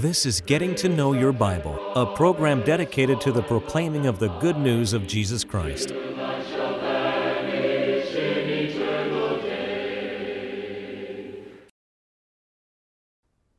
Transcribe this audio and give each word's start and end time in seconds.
This 0.00 0.26
is 0.26 0.42
Getting 0.42 0.74
to 0.76 0.88
Know 0.90 1.14
Your 1.14 1.32
Bible, 1.32 1.78
a 1.94 2.04
program 2.14 2.62
dedicated 2.62 3.22
to 3.22 3.32
the 3.32 3.42
proclaiming 3.42 4.06
of 4.06 4.18
the 4.18 4.28
good 4.38 4.58
news 4.58 4.92
of 4.92 5.06
Jesus 5.06 5.44
Christ. 5.44 5.94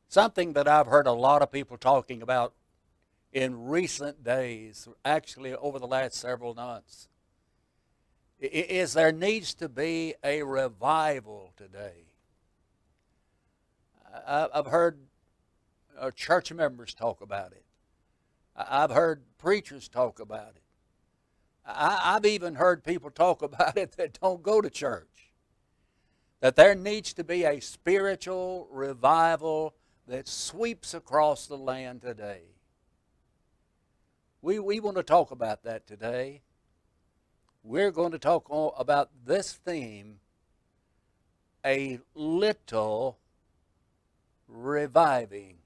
Something 0.08 0.52
that 0.52 0.68
I've 0.68 0.86
heard 0.86 1.08
a 1.08 1.12
lot 1.12 1.42
of 1.42 1.50
people 1.50 1.76
talking 1.76 2.22
about 2.22 2.52
in 3.32 3.66
recent 3.66 4.24
days, 4.24 4.88
actually 5.04 5.54
over 5.54 5.78
the 5.78 5.86
last 5.86 6.14
several 6.14 6.54
months, 6.54 7.08
is 8.40 8.94
there 8.94 9.12
needs 9.12 9.54
to 9.54 9.68
be 9.68 10.14
a 10.24 10.42
revival 10.42 11.52
today. 11.56 12.06
I've 14.26 14.66
heard 14.66 14.98
uh, 15.98 16.10
church 16.10 16.52
members 16.52 16.94
talk 16.94 17.20
about 17.20 17.52
it. 17.52 17.64
I've 18.56 18.90
heard 18.90 19.22
preachers 19.38 19.88
talk 19.88 20.18
about 20.18 20.56
it. 20.56 20.62
I've 21.64 22.26
even 22.26 22.54
heard 22.56 22.82
people 22.82 23.10
talk 23.10 23.42
about 23.42 23.76
it 23.76 23.92
that 23.92 24.18
don't 24.20 24.42
go 24.42 24.60
to 24.60 24.70
church. 24.70 25.06
That 26.40 26.56
there 26.56 26.74
needs 26.74 27.12
to 27.14 27.24
be 27.24 27.44
a 27.44 27.60
spiritual 27.60 28.66
revival 28.72 29.74
that 30.08 30.26
sweeps 30.26 30.94
across 30.94 31.46
the 31.46 31.58
land 31.58 32.00
today. 32.02 32.42
We, 34.42 34.58
we 34.58 34.80
want 34.80 34.96
to 34.96 35.02
talk 35.02 35.30
about 35.30 35.64
that 35.64 35.86
today. 35.86 36.40
We're 37.62 37.90
going 37.90 38.12
to 38.12 38.18
talk 38.18 38.46
about 38.78 39.10
this 39.26 39.52
theme 39.52 40.20
a 41.64 41.98
little 42.14 43.18
reviving. 44.48 45.58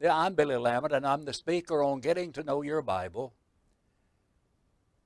Yeah, 0.00 0.16
I'm 0.16 0.34
Billy 0.34 0.56
Lambert, 0.56 0.92
and 0.92 1.06
I'm 1.06 1.26
the 1.26 1.34
speaker 1.34 1.82
on 1.82 2.00
Getting 2.00 2.32
to 2.32 2.42
Know 2.42 2.62
Your 2.62 2.80
Bible. 2.80 3.34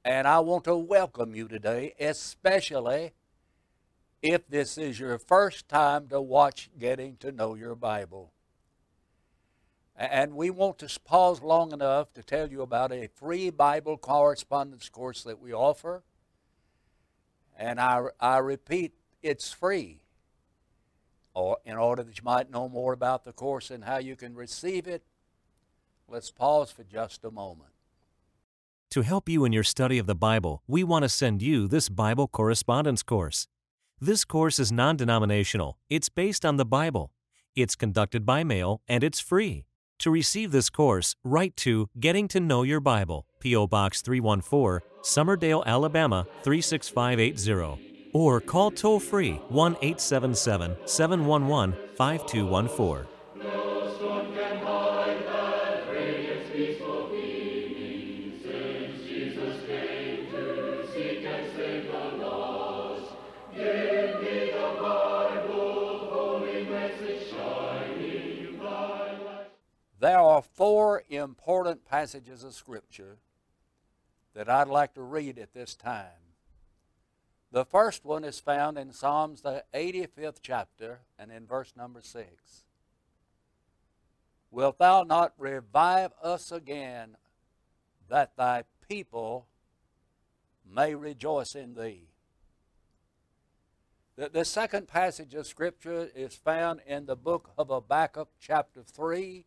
And 0.05 0.29
I 0.29 0.39
want 0.39 0.63
to 0.65 0.77
welcome 0.77 1.35
you 1.35 1.49
today, 1.49 1.95
especially 1.99 3.13
if 4.23 4.47
this 4.49 4.79
is 4.79 5.01
your 5.01 5.19
first 5.19 5.69
time 5.69 6.07
to 6.09 6.21
watch 6.21 6.71
Getting 6.79 7.17
to 7.17 7.33
Know 7.33 7.57
Your 7.57 7.75
Bible. 7.75 8.34
And 9.97 10.35
we 10.35 10.51
want 10.51 10.79
to 10.79 11.01
pause 11.05 11.41
long 11.41 11.73
enough 11.73 12.13
to 12.15 12.23
tell 12.23 12.51
you 12.51 12.63
about 12.63 12.93
a 12.93 13.09
free 13.15 13.51
Bible 13.51 13.97
correspondence 13.97 14.89
course 14.89 15.23
that 15.23 15.41
we 15.41 15.53
offer. 15.53 16.03
And 17.57 17.81
I, 17.81 18.07
I 18.19 18.39
repeat, 18.39 18.95
it's 19.23 19.53
free 19.53 20.01
or 21.35 21.59
in 21.65 21.77
order 21.77 22.03
that 22.03 22.17
you 22.17 22.25
might 22.25 22.51
know 22.51 22.69
more 22.69 22.93
about 22.93 23.25
the 23.25 23.33
course 23.33 23.71
and 23.71 23.85
how 23.85 23.99
you 23.99 24.17
can 24.17 24.35
receive 24.35 24.87
it, 24.87 25.03
let's 26.09 26.31
pause 26.31 26.71
for 26.71 26.85
just 26.85 27.25
a 27.25 27.31
moment. 27.31 27.71
To 28.91 29.03
help 29.03 29.29
you 29.29 29.45
in 29.45 29.53
your 29.53 29.65
study 29.65 29.99
of 29.99 30.07
the 30.07 30.15
Bible, 30.15 30.63
we 30.69 30.85
want 30.85 31.03
to 31.03 31.09
send 31.09 31.43
you 31.43 31.67
this 31.67 31.89
Bible 31.89 32.29
correspondence 32.29 33.03
course. 33.03 33.49
This 34.01 34.25
course 34.25 34.59
is 34.59 34.71
non 34.71 34.97
denominational, 34.97 35.79
it's 35.91 36.09
based 36.09 36.45
on 36.45 36.57
the 36.57 36.65
Bible, 36.65 37.11
it's 37.57 37.75
conducted 37.75 38.25
by 38.25 38.45
mail, 38.45 38.81
and 38.87 39.03
it's 39.03 39.19
free. 39.19 39.67
To 40.01 40.11
receive 40.11 40.51
this 40.51 40.71
course, 40.71 41.17
write 41.25 41.57
to 41.59 41.89
Getting 41.99 42.29
to 42.29 42.41
Know 42.41 42.63
Your 42.63 42.81
Bible, 42.81 43.27
P.O. 43.41 43.67
Box 43.69 44.03
314, 44.03 44.81
Summerdale, 45.03 45.65
Alabama 45.65 46.27
36580 46.43 48.11
or 48.15 48.41
call 48.41 48.71
toll 48.71 49.01
free 49.01 49.35
1 49.49 49.73
877 49.83 50.77
711 50.87 51.75
5214. 51.97 53.14
There 70.05 70.19
are 70.19 70.43
four 70.43 71.03
important 71.09 71.87
passages 71.87 72.45
of 72.45 72.53
Scripture 72.53 73.17
that 74.35 74.51
I'd 74.51 74.69
like 74.69 74.93
to 74.97 75.03
read 75.03 75.39
at 75.39 75.55
this 75.55 75.75
time. 75.75 76.35
The 77.51 77.65
first 77.65 78.05
one 78.05 78.23
is 78.23 78.39
found 78.39 78.77
in 78.77 78.93
Psalms, 78.93 79.41
the 79.41 79.65
85th 79.73 80.41
chapter, 80.43 81.01
and 81.19 81.33
in 81.33 81.47
verse 81.47 81.73
number 81.75 82.03
6. 82.03 82.27
Wilt 84.51 84.77
thou 84.79 85.05
not 85.05 85.33
revive 85.39 86.13
us 86.23 86.53
again, 86.53 87.17
that 88.11 88.37
thy 88.37 88.65
people 88.87 89.47
may 90.71 90.95
rejoice 90.95 91.55
in 91.55 91.77
thee? 91.77 92.11
The, 94.17 94.29
the 94.29 94.45
second 94.45 94.87
passage 94.87 95.33
of 95.33 95.47
Scripture 95.47 96.11
is 96.15 96.35
found 96.35 96.81
in 96.87 97.07
the 97.07 97.17
book 97.17 97.53
of 97.57 97.69
Habakkuk, 97.69 98.29
chapter 98.39 98.83
3, 98.83 99.47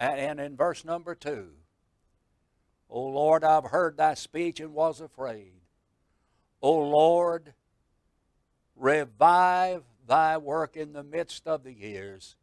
and, 0.00 0.40
in 0.40 0.56
verse 0.56 0.84
number 0.84 1.14
two, 1.14 1.50
O 2.88 3.02
Lord, 3.02 3.44
I've 3.44 3.66
heard 3.66 3.96
thy 3.96 4.14
speech 4.14 4.58
and 4.58 4.74
was 4.74 5.00
afraid. 5.00 5.52
O 6.62 6.72
Lord, 6.78 7.52
revive 8.74 9.82
thy 10.08 10.38
work 10.38 10.76
in 10.76 10.94
the 10.94 11.04
midst 11.04 11.46
of 11.46 11.62
the 11.62 11.72
years. 11.72 12.36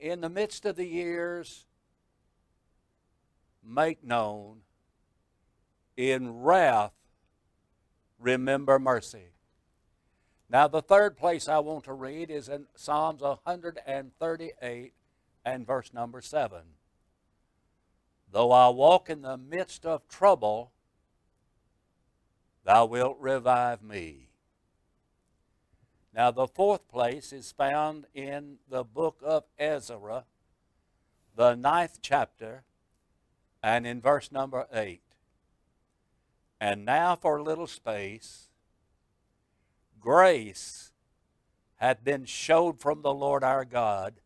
In 0.00 0.20
the 0.20 0.28
midst 0.28 0.64
of 0.66 0.76
the 0.76 0.86
years, 0.86 1.66
make 3.62 4.04
known. 4.04 4.62
In 5.96 6.40
wrath, 6.42 6.92
remember 8.18 8.80
mercy. 8.80 9.28
Now, 10.50 10.66
the 10.68 10.82
third 10.82 11.16
place 11.16 11.48
I 11.48 11.60
want 11.60 11.84
to 11.84 11.92
read 11.92 12.30
is 12.30 12.48
in 12.48 12.66
Psalms 12.74 13.22
138 13.22 14.92
and 15.44 15.66
verse 15.66 15.92
number 15.92 16.20
7. 16.20 16.60
Though 18.30 18.52
I 18.52 18.68
walk 18.68 19.08
in 19.10 19.22
the 19.22 19.36
midst 19.36 19.86
of 19.86 20.08
trouble, 20.08 20.72
Thou 22.64 22.86
wilt 22.86 23.18
revive 23.20 23.82
me. 23.82 24.30
Now, 26.14 26.30
the 26.30 26.46
fourth 26.46 26.88
place 26.88 27.32
is 27.32 27.52
found 27.52 28.06
in 28.14 28.56
the 28.68 28.84
book 28.84 29.20
of 29.22 29.44
Ezra, 29.58 30.24
the 31.36 31.54
ninth 31.54 31.98
chapter, 32.00 32.62
and 33.62 33.86
in 33.86 34.00
verse 34.00 34.32
number 34.32 34.66
8. 34.72 35.02
And 36.60 36.84
now, 36.84 37.16
for 37.16 37.36
a 37.36 37.42
little 37.42 37.66
space, 37.66 38.48
grace 40.00 40.92
hath 41.76 42.02
been 42.02 42.24
showed 42.24 42.80
from 42.80 43.02
the 43.02 43.12
Lord 43.12 43.44
our 43.44 43.64
God 43.64 44.20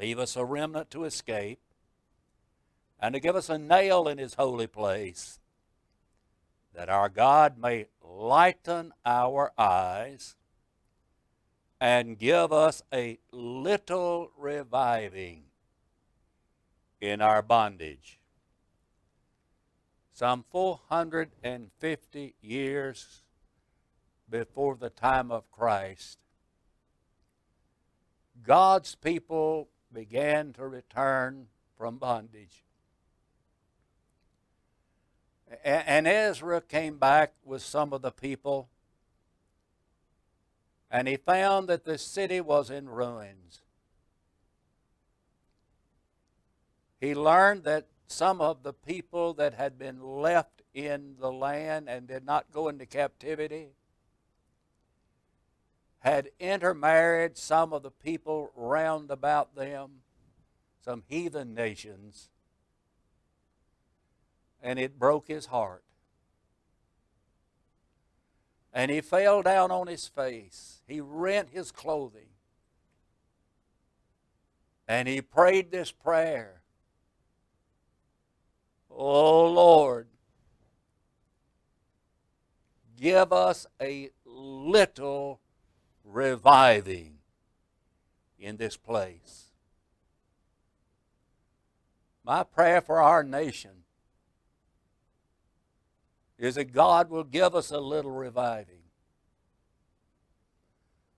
leave 0.00 0.18
us 0.18 0.34
a 0.34 0.44
remnant 0.44 0.90
to 0.90 1.04
escape 1.04 1.60
and 2.98 3.12
to 3.12 3.20
give 3.20 3.36
us 3.36 3.50
a 3.50 3.58
nail 3.58 4.08
in 4.08 4.16
his 4.18 4.34
holy 4.34 4.66
place 4.66 5.38
that 6.74 6.88
our 6.88 7.08
God 7.08 7.58
may 7.58 7.86
lighten 8.02 8.92
our 9.04 9.52
eyes 9.58 10.36
and 11.80 12.18
give 12.18 12.52
us 12.52 12.82
a 12.92 13.18
little 13.32 14.30
reviving 14.38 15.42
in 17.00 17.20
our 17.20 17.42
bondage. 17.42 18.18
Some 20.12 20.44
450 20.50 22.34
years 22.40 23.22
before 24.28 24.76
the 24.76 24.90
time 24.90 25.30
of 25.30 25.50
Christ, 25.50 26.18
God's 28.42 28.94
people 28.94 29.68
began 29.92 30.52
to 30.54 30.66
return 30.66 31.46
from 31.76 31.98
bondage. 31.98 32.64
And 35.64 36.06
Ezra 36.06 36.60
came 36.60 36.98
back 36.98 37.32
with 37.44 37.62
some 37.62 37.92
of 37.92 38.02
the 38.02 38.12
people, 38.12 38.68
and 40.90 41.08
he 41.08 41.16
found 41.16 41.68
that 41.68 41.84
the 41.84 41.98
city 41.98 42.40
was 42.40 42.70
in 42.70 42.88
ruins. 42.88 43.62
He 47.00 47.14
learned 47.14 47.64
that 47.64 47.86
some 48.06 48.40
of 48.40 48.62
the 48.62 48.72
people 48.72 49.34
that 49.34 49.54
had 49.54 49.78
been 49.78 50.02
left 50.02 50.62
in 50.74 51.16
the 51.18 51.32
land 51.32 51.88
and 51.88 52.06
did 52.06 52.24
not 52.24 52.52
go 52.52 52.68
into 52.68 52.86
captivity 52.86 53.70
had 56.00 56.30
intermarried 56.38 57.36
some 57.36 57.72
of 57.72 57.82
the 57.82 57.90
people 57.90 58.50
round 58.54 59.10
about 59.10 59.54
them, 59.54 60.02
some 60.82 61.02
heathen 61.08 61.54
nations 61.54 62.30
and 64.62 64.78
it 64.78 64.98
broke 64.98 65.28
his 65.28 65.46
heart. 65.46 65.82
And 68.72 68.90
he 68.90 69.00
fell 69.00 69.42
down 69.42 69.70
on 69.70 69.88
his 69.88 70.06
face. 70.06 70.82
He 70.86 71.00
rent 71.00 71.50
his 71.50 71.72
clothing. 71.72 72.28
And 74.86 75.08
he 75.08 75.20
prayed 75.20 75.70
this 75.70 75.90
prayer 75.90 76.62
Oh 78.92 79.46
Lord, 79.50 80.08
give 83.00 83.32
us 83.32 83.66
a 83.80 84.10
little 84.24 85.40
reviving 86.04 87.18
in 88.38 88.56
this 88.56 88.76
place. 88.76 89.46
My 92.24 92.42
prayer 92.42 92.80
for 92.80 93.00
our 93.00 93.22
nation 93.22 93.70
is 96.38 96.54
that 96.54 96.72
God 96.72 97.10
will 97.10 97.24
give 97.24 97.54
us 97.54 97.70
a 97.70 97.80
little 97.80 98.10
reviving. 98.10 98.80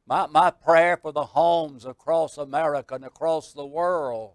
My, 0.07 0.27
my 0.27 0.51
prayer 0.51 0.97
for 0.97 1.13
the 1.13 1.27
homes 1.27 1.87
across 1.87 2.37
America 2.37 2.97
and 2.97 3.05
across 3.05 3.53
the 3.53 3.65
world 3.65 4.33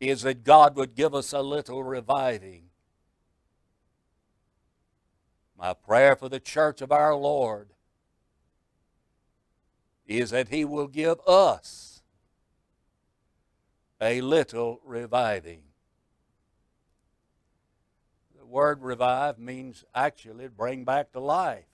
is 0.00 0.22
that 0.22 0.44
God 0.44 0.76
would 0.76 0.94
give 0.94 1.14
us 1.14 1.32
a 1.32 1.42
little 1.42 1.82
reviving. 1.82 2.64
My 5.58 5.74
prayer 5.74 6.16
for 6.16 6.28
the 6.28 6.40
church 6.40 6.80
of 6.80 6.92
our 6.92 7.14
Lord 7.14 7.68
is 10.08 10.30
that 10.30 10.48
He 10.48 10.64
will 10.64 10.88
give 10.88 11.20
us 11.26 12.02
a 14.00 14.20
little 14.20 14.80
reviving. 14.84 15.62
The 18.38 18.46
word 18.46 18.82
revive 18.82 19.38
means 19.38 19.84
actually 19.94 20.48
bring 20.48 20.84
back 20.84 21.12
to 21.12 21.20
life. 21.20 21.64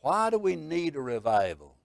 Why 0.00 0.30
do 0.30 0.38
we 0.38 0.56
need 0.56 0.96
a 0.96 1.00
revival? 1.00 1.76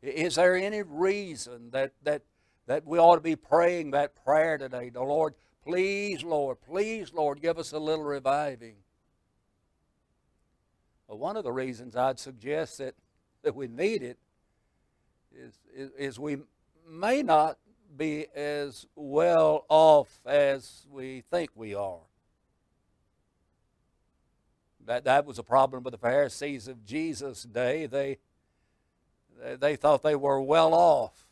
Is 0.00 0.36
there 0.36 0.56
any 0.56 0.82
reason 0.82 1.70
that, 1.72 1.92
that, 2.04 2.22
that 2.66 2.86
we 2.86 2.98
ought 2.98 3.16
to 3.16 3.20
be 3.20 3.36
praying 3.36 3.90
that 3.90 4.14
prayer 4.24 4.56
today? 4.56 4.88
The 4.88 5.02
Lord, 5.02 5.34
please, 5.64 6.22
Lord, 6.22 6.58
please, 6.60 7.12
Lord, 7.12 7.42
give 7.42 7.58
us 7.58 7.72
a 7.72 7.78
little 7.78 8.04
reviving. 8.04 8.76
One 11.16 11.36
of 11.36 11.44
the 11.44 11.52
reasons 11.52 11.96
I'd 11.96 12.18
suggest 12.18 12.78
that, 12.78 12.94
that 13.42 13.54
we 13.54 13.68
need 13.68 14.02
it 14.02 14.18
is, 15.34 15.58
is, 15.74 15.90
is 15.98 16.18
we 16.18 16.38
may 16.88 17.22
not 17.22 17.58
be 17.96 18.26
as 18.34 18.86
well 18.94 19.64
off 19.68 20.20
as 20.24 20.86
we 20.90 21.22
think 21.30 21.50
we 21.54 21.74
are. 21.74 22.00
That, 24.86 25.04
that 25.04 25.26
was 25.26 25.38
a 25.38 25.42
problem 25.42 25.84
with 25.84 25.92
the 25.92 25.98
Pharisees 25.98 26.66
of 26.66 26.84
Jesus' 26.84 27.42
day. 27.44 27.86
They, 27.86 28.18
they 29.58 29.76
thought 29.76 30.02
they 30.02 30.16
were 30.16 30.40
well 30.40 30.74
off, 30.74 31.26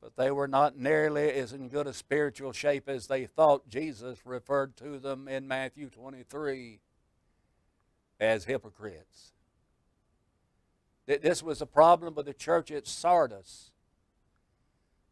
but 0.00 0.16
they 0.16 0.30
were 0.30 0.48
not 0.48 0.78
nearly 0.78 1.30
as 1.32 1.52
in 1.52 1.68
good 1.68 1.86
a 1.86 1.92
spiritual 1.92 2.52
shape 2.52 2.88
as 2.88 3.08
they 3.08 3.26
thought. 3.26 3.68
Jesus 3.68 4.18
referred 4.24 4.76
to 4.78 4.98
them 4.98 5.28
in 5.28 5.46
Matthew 5.46 5.90
23 5.90 6.78
as 8.22 8.44
hypocrites. 8.44 9.32
This 11.06 11.42
was 11.42 11.60
a 11.60 11.66
problem 11.66 12.14
with 12.14 12.26
the 12.26 12.32
church 12.32 12.70
at 12.70 12.86
Sardis. 12.86 13.72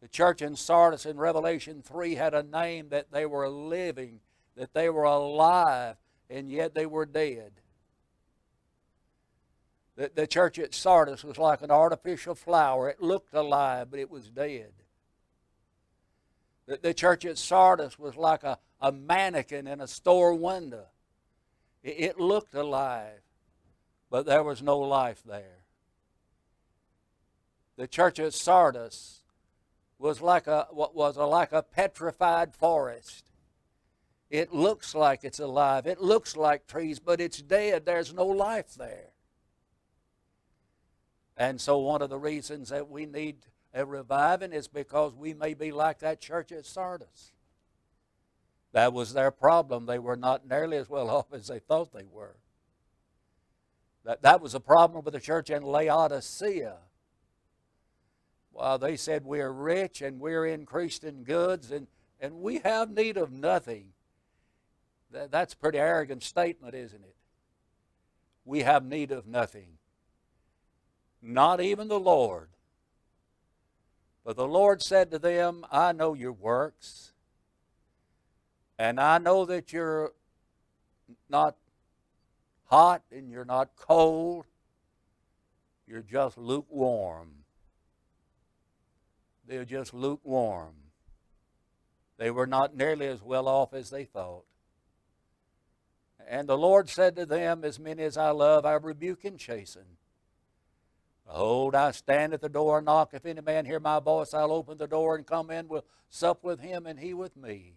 The 0.00 0.08
church 0.08 0.40
in 0.40 0.54
Sardis 0.54 1.04
in 1.04 1.18
Revelation 1.18 1.82
3 1.82 2.14
had 2.14 2.32
a 2.32 2.44
name 2.44 2.88
that 2.90 3.10
they 3.10 3.26
were 3.26 3.48
living, 3.48 4.20
that 4.56 4.72
they 4.72 4.88
were 4.88 5.04
alive, 5.04 5.96
and 6.30 6.50
yet 6.50 6.74
they 6.74 6.86
were 6.86 7.04
dead. 7.04 7.52
The, 9.96 10.12
the 10.14 10.26
church 10.28 10.58
at 10.60 10.72
Sardis 10.72 11.24
was 11.24 11.36
like 11.36 11.60
an 11.60 11.72
artificial 11.72 12.36
flower. 12.36 12.88
It 12.88 13.02
looked 13.02 13.34
alive, 13.34 13.88
but 13.90 13.98
it 13.98 14.08
was 14.08 14.30
dead. 14.30 14.72
The, 16.66 16.78
the 16.80 16.94
church 16.94 17.24
at 17.26 17.36
Sardis 17.36 17.98
was 17.98 18.14
like 18.16 18.44
a, 18.44 18.58
a 18.80 18.92
mannequin 18.92 19.66
in 19.66 19.80
a 19.80 19.88
store 19.88 20.32
window. 20.32 20.86
It, 21.82 22.20
looked 22.20 22.54
alive, 22.54 23.22
but 24.10 24.26
there 24.26 24.42
was 24.42 24.62
no 24.62 24.78
life 24.78 25.22
there. 25.24 25.64
The 27.76 27.86
church 27.86 28.18
at 28.18 28.34
Sardis 28.34 29.20
was 29.98 30.20
like 30.20 30.46
a 30.46 30.66
what 30.70 30.94
was 30.94 31.16
a, 31.16 31.24
like 31.24 31.52
a 31.52 31.62
petrified 31.62 32.54
forest. 32.54 33.30
It 34.28 34.52
looks 34.52 34.94
like 34.94 35.24
it's 35.24 35.40
alive. 35.40 35.86
It 35.86 36.00
looks 36.00 36.36
like 36.36 36.66
trees, 36.66 36.98
but 36.98 37.20
it's 37.20 37.40
dead. 37.42 37.86
There's 37.86 38.12
no 38.12 38.26
life 38.26 38.74
there. 38.74 39.10
And 41.36 41.60
so, 41.60 41.78
one 41.78 42.02
of 42.02 42.10
the 42.10 42.18
reasons 42.18 42.68
that 42.68 42.90
we 42.90 43.06
need 43.06 43.46
a 43.72 43.86
reviving 43.86 44.52
is 44.52 44.68
because 44.68 45.14
we 45.14 45.32
may 45.32 45.54
be 45.54 45.72
like 45.72 46.00
that 46.00 46.20
church 46.20 46.52
at 46.52 46.66
Sardis. 46.66 47.32
That 48.72 48.92
was 48.92 49.12
their 49.12 49.30
problem. 49.30 49.86
They 49.86 49.98
were 49.98 50.16
not 50.16 50.48
nearly 50.48 50.76
as 50.76 50.88
well 50.88 51.10
off 51.16 51.32
as 51.32 51.48
they 51.48 51.58
thought 51.58 51.92
they 51.92 52.04
were. 52.04 52.36
That, 54.04 54.22
that 54.22 54.40
was 54.40 54.54
a 54.54 54.60
problem 54.60 55.04
with 55.04 55.14
the 55.14 55.20
church 55.20 55.50
in 55.50 55.62
Laodicea. 55.62 56.76
Well, 58.52 58.78
they 58.78 58.96
said 58.96 59.24
we're 59.24 59.52
rich 59.52 60.02
and 60.02 60.20
we're 60.20 60.46
increased 60.46 61.04
in 61.04 61.22
goods 61.24 61.70
and, 61.70 61.86
and 62.20 62.40
we 62.40 62.58
have 62.58 62.90
need 62.90 63.16
of 63.16 63.30
nothing. 63.30 63.88
That, 65.12 65.30
that's 65.30 65.54
a 65.54 65.56
pretty 65.56 65.78
arrogant 65.78 66.22
statement, 66.22 66.74
isn't 66.74 67.02
it? 67.02 67.14
We 68.44 68.60
have 68.60 68.84
need 68.84 69.12
of 69.12 69.26
nothing 69.26 69.78
not 71.22 71.60
even 71.60 71.88
the 71.88 72.00
Lord. 72.00 72.48
But 74.24 74.36
the 74.36 74.46
Lord 74.46 74.82
said 74.82 75.10
to 75.10 75.18
them, 75.18 75.64
I 75.70 75.92
know 75.92 76.14
your 76.14 76.32
works, 76.32 77.12
and 78.80 78.98
I 78.98 79.18
know 79.18 79.44
that 79.44 79.74
you're 79.74 80.14
not 81.28 81.54
hot 82.64 83.02
and 83.12 83.30
you're 83.30 83.44
not 83.44 83.76
cold, 83.76 84.46
you're 85.86 86.00
just 86.00 86.38
lukewarm. 86.38 87.44
They're 89.46 89.66
just 89.66 89.92
lukewarm. 89.92 90.76
They 92.16 92.30
were 92.30 92.46
not 92.46 92.74
nearly 92.74 93.06
as 93.06 93.22
well 93.22 93.48
off 93.48 93.74
as 93.74 93.90
they 93.90 94.04
thought. 94.04 94.44
And 96.26 96.48
the 96.48 96.56
Lord 96.56 96.88
said 96.88 97.16
to 97.16 97.26
them, 97.26 97.64
As 97.64 97.78
many 97.78 98.02
as 98.02 98.16
I 98.16 98.30
love, 98.30 98.64
I 98.64 98.72
rebuke 98.76 99.26
and 99.26 99.38
chasten. 99.38 99.98
Behold, 101.26 101.74
I 101.74 101.90
stand 101.90 102.32
at 102.32 102.40
the 102.40 102.48
door 102.48 102.78
and 102.78 102.86
knock. 102.86 103.10
If 103.12 103.26
any 103.26 103.42
man 103.42 103.66
hear 103.66 103.78
my 103.78 104.00
voice, 104.00 104.32
I'll 104.32 104.52
open 104.52 104.78
the 104.78 104.86
door 104.86 105.16
and 105.16 105.26
come 105.26 105.50
in, 105.50 105.68
will 105.68 105.84
sup 106.08 106.42
with 106.42 106.60
him 106.60 106.86
and 106.86 106.98
he 106.98 107.12
with 107.12 107.36
me. 107.36 107.74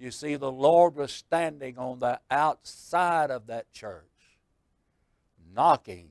You 0.00 0.10
see, 0.10 0.36
the 0.36 0.50
Lord 0.50 0.96
was 0.96 1.12
standing 1.12 1.76
on 1.76 1.98
the 1.98 2.20
outside 2.30 3.30
of 3.30 3.48
that 3.48 3.70
church, 3.70 4.06
knocking, 5.54 6.08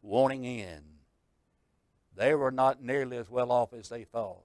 wanting 0.00 0.46
in. 0.46 0.80
They 2.16 2.34
were 2.34 2.50
not 2.50 2.82
nearly 2.82 3.18
as 3.18 3.28
well 3.28 3.52
off 3.52 3.74
as 3.74 3.90
they 3.90 4.04
thought. 4.04 4.44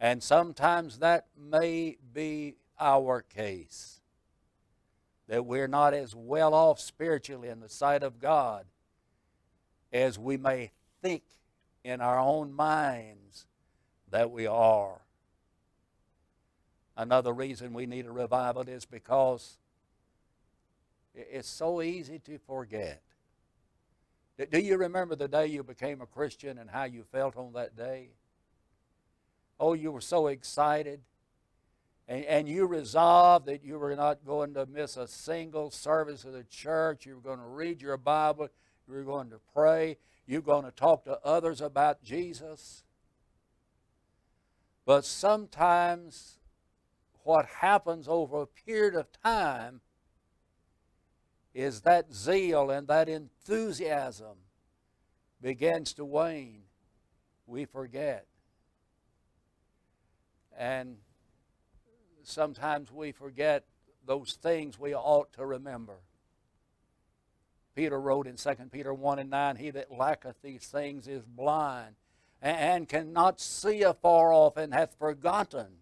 And 0.00 0.20
sometimes 0.20 0.98
that 0.98 1.26
may 1.40 1.96
be 2.12 2.56
our 2.80 3.22
case. 3.22 4.00
That 5.28 5.46
we're 5.46 5.68
not 5.68 5.94
as 5.94 6.16
well 6.16 6.52
off 6.52 6.80
spiritually 6.80 7.48
in 7.48 7.60
the 7.60 7.68
sight 7.68 8.02
of 8.02 8.18
God 8.18 8.66
as 9.92 10.18
we 10.18 10.36
may 10.36 10.72
think 11.00 11.22
in 11.84 12.00
our 12.00 12.18
own 12.18 12.52
minds 12.52 13.46
that 14.10 14.32
we 14.32 14.48
are. 14.48 15.01
Another 16.96 17.32
reason 17.32 17.72
we 17.72 17.86
need 17.86 18.06
a 18.06 18.12
revival 18.12 18.68
is 18.68 18.84
because 18.84 19.56
it's 21.14 21.48
so 21.48 21.82
easy 21.82 22.18
to 22.20 22.38
forget. 22.38 23.02
Do 24.50 24.58
you 24.58 24.76
remember 24.76 25.14
the 25.14 25.28
day 25.28 25.46
you 25.46 25.62
became 25.62 26.00
a 26.00 26.06
Christian 26.06 26.58
and 26.58 26.70
how 26.70 26.84
you 26.84 27.04
felt 27.04 27.36
on 27.36 27.52
that 27.52 27.76
day? 27.76 28.10
Oh, 29.60 29.74
you 29.74 29.92
were 29.92 30.00
so 30.00 30.26
excited. 30.26 31.00
And, 32.08 32.24
and 32.24 32.48
you 32.48 32.66
resolved 32.66 33.46
that 33.46 33.62
you 33.62 33.78
were 33.78 33.94
not 33.94 34.24
going 34.26 34.54
to 34.54 34.66
miss 34.66 34.96
a 34.96 35.06
single 35.06 35.70
service 35.70 36.24
of 36.24 36.32
the 36.32 36.44
church. 36.44 37.06
You 37.06 37.16
were 37.16 37.20
going 37.20 37.38
to 37.38 37.46
read 37.46 37.80
your 37.80 37.96
Bible. 37.96 38.48
You're 38.88 39.04
going 39.04 39.30
to 39.30 39.40
pray. 39.54 39.98
You're 40.26 40.40
going 40.40 40.64
to 40.64 40.70
talk 40.70 41.04
to 41.04 41.18
others 41.24 41.60
about 41.60 42.02
Jesus. 42.02 42.84
But 44.84 45.04
sometimes 45.04 46.38
what 47.24 47.46
happens 47.46 48.08
over 48.08 48.42
a 48.42 48.46
period 48.46 48.94
of 48.94 49.06
time 49.22 49.80
is 51.54 51.82
that 51.82 52.12
zeal 52.12 52.70
and 52.70 52.88
that 52.88 53.08
enthusiasm 53.08 54.36
begins 55.40 55.92
to 55.94 56.04
wane, 56.04 56.62
we 57.46 57.64
forget. 57.64 58.26
And 60.56 60.96
sometimes 62.22 62.90
we 62.90 63.12
forget 63.12 63.64
those 64.06 64.38
things 64.40 64.78
we 64.78 64.94
ought 64.94 65.32
to 65.34 65.44
remember. 65.44 65.98
Peter 67.74 68.00
wrote 68.00 68.26
in 68.26 68.36
2 68.36 68.50
Peter 68.70 68.92
1 68.92 69.18
and 69.18 69.30
9, 69.30 69.56
He 69.56 69.70
that 69.70 69.90
lacketh 69.90 70.36
these 70.42 70.66
things 70.66 71.08
is 71.08 71.24
blind, 71.24 71.96
and 72.40 72.88
cannot 72.88 73.40
see 73.40 73.82
afar 73.82 74.32
off, 74.32 74.56
and 74.56 74.74
hath 74.74 74.98
forgotten 74.98 75.81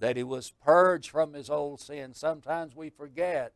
that 0.00 0.16
he 0.16 0.22
was 0.22 0.52
purged 0.64 1.10
from 1.10 1.34
his 1.34 1.48
old 1.48 1.80
sins. 1.80 2.18
Sometimes 2.18 2.74
we 2.74 2.90
forget 2.90 3.52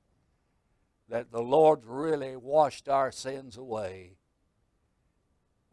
that 1.08 1.32
the 1.32 1.42
Lord 1.42 1.80
really 1.84 2.36
washed 2.36 2.88
our 2.88 3.10
sins 3.10 3.56
away, 3.56 4.12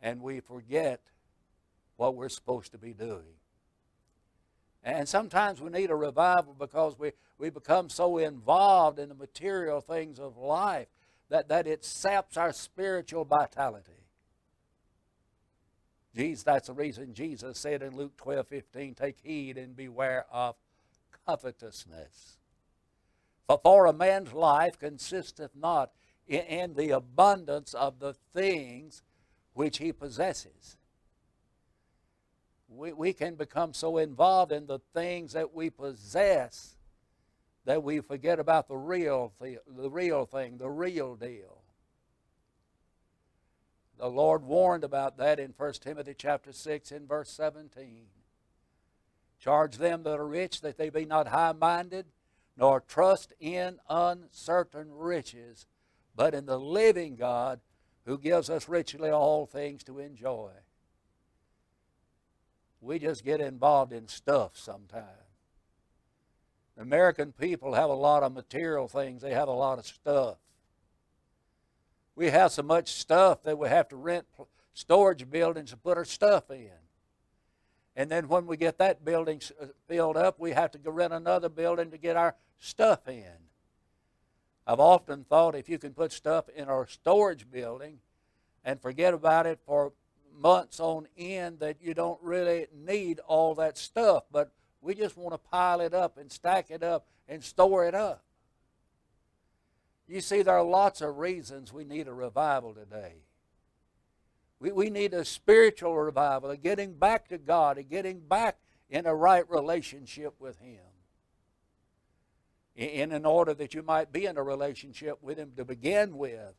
and 0.01 0.21
we 0.21 0.39
forget 0.39 1.01
what 1.97 2.15
we're 2.15 2.29
supposed 2.29 2.71
to 2.71 2.77
be 2.77 2.93
doing. 2.93 3.35
And 4.83 5.07
sometimes 5.07 5.61
we 5.61 5.69
need 5.69 5.91
a 5.91 5.95
revival 5.95 6.55
because 6.57 6.97
we, 6.97 7.11
we 7.37 7.49
become 7.49 7.89
so 7.89 8.17
involved 8.17 8.97
in 8.97 9.09
the 9.09 9.15
material 9.15 9.79
things 9.79 10.19
of 10.19 10.37
life 10.37 10.87
that, 11.29 11.49
that 11.49 11.67
it 11.67 11.85
saps 11.85 12.35
our 12.35 12.51
spiritual 12.51 13.25
vitality. 13.25 14.00
Jesus, 16.15 16.43
that's 16.43 16.67
the 16.67 16.73
reason 16.73 17.13
Jesus 17.13 17.57
said 17.57 17.81
in 17.81 17.95
Luke 17.95 18.17
12 18.17 18.47
15, 18.47 18.95
Take 18.95 19.17
heed 19.23 19.57
and 19.57 19.75
beware 19.75 20.25
of 20.31 20.55
covetousness. 21.25 22.37
For, 23.47 23.59
for 23.63 23.85
a 23.85 23.93
man's 23.93 24.33
life 24.33 24.77
consisteth 24.77 25.51
not 25.55 25.91
in, 26.27 26.41
in 26.41 26.73
the 26.73 26.91
abundance 26.91 27.73
of 27.73 27.99
the 27.99 28.13
things 28.33 29.03
which 29.53 29.77
he 29.77 29.91
possesses. 29.91 30.77
We, 32.67 32.93
we 32.93 33.13
can 33.13 33.35
become 33.35 33.73
so 33.73 33.97
involved 33.97 34.51
in 34.51 34.65
the 34.65 34.79
things 34.93 35.33
that 35.33 35.53
we 35.53 35.69
possess 35.69 36.75
that 37.65 37.83
we 37.83 37.99
forget 37.99 38.39
about 38.39 38.67
the 38.67 38.77
real, 38.77 39.33
the, 39.39 39.59
the 39.67 39.89
real 39.89 40.25
thing, 40.25 40.57
the 40.57 40.69
real 40.69 41.15
deal. 41.15 41.60
The 44.01 44.09
Lord 44.09 44.43
warned 44.43 44.83
about 44.83 45.17
that 45.17 45.39
in 45.39 45.53
1 45.55 45.73
Timothy 45.73 46.15
chapter 46.17 46.51
6 46.51 46.91
in 46.91 47.05
verse 47.05 47.29
17. 47.29 48.07
Charge 49.39 49.77
them 49.77 50.01
that 50.01 50.19
are 50.19 50.25
rich 50.25 50.61
that 50.61 50.75
they 50.75 50.89
be 50.89 51.05
not 51.05 51.27
high 51.27 51.51
minded, 51.51 52.07
nor 52.57 52.79
trust 52.79 53.31
in 53.39 53.77
uncertain 53.87 54.87
riches, 54.91 55.67
but 56.15 56.33
in 56.33 56.47
the 56.47 56.59
living 56.59 57.15
God 57.15 57.59
who 58.07 58.17
gives 58.17 58.49
us 58.49 58.67
richly 58.67 59.11
all 59.11 59.45
things 59.45 59.83
to 59.83 59.99
enjoy. 59.99 60.49
We 62.81 62.97
just 62.97 63.23
get 63.23 63.39
involved 63.39 63.93
in 63.93 64.07
stuff 64.07 64.57
sometimes. 64.57 65.05
American 66.75 67.33
people 67.33 67.75
have 67.75 67.91
a 67.91 67.93
lot 67.93 68.23
of 68.23 68.33
material 68.33 68.87
things, 68.87 69.21
they 69.21 69.35
have 69.35 69.47
a 69.47 69.51
lot 69.51 69.77
of 69.77 69.85
stuff. 69.85 70.37
We 72.15 72.27
have 72.27 72.51
so 72.51 72.63
much 72.63 72.91
stuff 72.91 73.43
that 73.43 73.57
we 73.57 73.69
have 73.69 73.87
to 73.89 73.95
rent 73.95 74.25
storage 74.73 75.29
buildings 75.29 75.71
to 75.71 75.77
put 75.77 75.97
our 75.97 76.05
stuff 76.05 76.49
in. 76.51 76.71
And 77.95 78.09
then 78.09 78.27
when 78.27 78.47
we 78.47 78.57
get 78.57 78.77
that 78.77 79.03
building 79.03 79.41
uh, 79.61 79.67
filled 79.87 80.17
up, 80.17 80.39
we 80.39 80.51
have 80.51 80.71
to 80.71 80.77
go 80.77 80.91
rent 80.91 81.13
another 81.13 81.49
building 81.49 81.91
to 81.91 81.97
get 81.97 82.15
our 82.15 82.35
stuff 82.57 83.07
in. 83.07 83.25
I've 84.65 84.79
often 84.79 85.25
thought 85.25 85.55
if 85.55 85.67
you 85.67 85.77
can 85.77 85.93
put 85.93 86.11
stuff 86.11 86.47
in 86.49 86.69
our 86.69 86.87
storage 86.87 87.49
building 87.49 87.99
and 88.63 88.81
forget 88.81 89.13
about 89.13 89.45
it 89.45 89.59
for 89.65 89.91
months 90.39 90.79
on 90.79 91.07
end, 91.17 91.59
that 91.59 91.77
you 91.81 91.93
don't 91.93 92.21
really 92.21 92.67
need 92.73 93.19
all 93.27 93.55
that 93.55 93.77
stuff. 93.77 94.23
But 94.31 94.51
we 94.81 94.95
just 94.95 95.17
want 95.17 95.33
to 95.33 95.49
pile 95.49 95.81
it 95.81 95.93
up 95.93 96.17
and 96.17 96.31
stack 96.31 96.71
it 96.71 96.83
up 96.83 97.07
and 97.27 97.43
store 97.43 97.85
it 97.85 97.95
up. 97.95 98.23
You 100.11 100.19
see, 100.19 100.41
there 100.41 100.57
are 100.57 100.63
lots 100.63 100.99
of 100.99 101.19
reasons 101.19 101.71
we 101.71 101.85
need 101.85 102.09
a 102.09 102.13
revival 102.13 102.73
today. 102.73 103.13
We, 104.59 104.73
we 104.73 104.89
need 104.89 105.13
a 105.13 105.23
spiritual 105.23 105.97
revival, 105.97 106.49
a 106.49 106.57
getting 106.57 106.95
back 106.95 107.29
to 107.29 107.37
God, 107.37 107.77
a 107.77 107.83
getting 107.83 108.19
back 108.19 108.57
in 108.89 109.05
a 109.05 109.15
right 109.15 109.49
relationship 109.49 110.33
with 110.37 110.59
Him. 110.59 110.81
In, 112.75 113.13
in 113.13 113.25
order 113.25 113.53
that 113.53 113.73
you 113.73 113.83
might 113.83 114.11
be 114.11 114.25
in 114.25 114.37
a 114.37 114.43
relationship 114.43 115.17
with 115.21 115.37
Him 115.37 115.53
to 115.55 115.63
begin 115.63 116.17
with, 116.17 116.55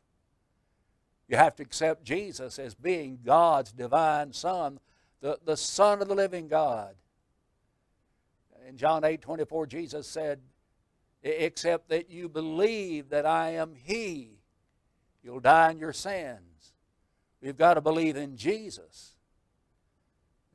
you 1.27 1.37
have 1.37 1.55
to 1.57 1.63
accept 1.63 2.03
Jesus 2.03 2.57
as 2.57 2.73
being 2.73 3.19
God's 3.23 3.71
divine 3.71 4.33
Son, 4.33 4.79
the, 5.21 5.37
the 5.45 5.57
Son 5.57 6.01
of 6.01 6.07
the 6.07 6.15
living 6.15 6.47
God. 6.47 6.95
In 8.67 8.77
John 8.77 9.03
8 9.03 9.21
24, 9.21 9.67
Jesus 9.67 10.07
said, 10.07 10.39
Except 11.23 11.89
that 11.89 12.09
you 12.09 12.27
believe 12.27 13.09
that 13.09 13.25
I 13.25 13.51
am 13.51 13.73
He, 13.75 14.39
you'll 15.23 15.39
die 15.39 15.71
in 15.71 15.79
your 15.79 15.93
sins. 15.93 16.73
We've 17.41 17.57
got 17.57 17.75
to 17.75 17.81
believe 17.81 18.17
in 18.17 18.35
Jesus. 18.35 19.15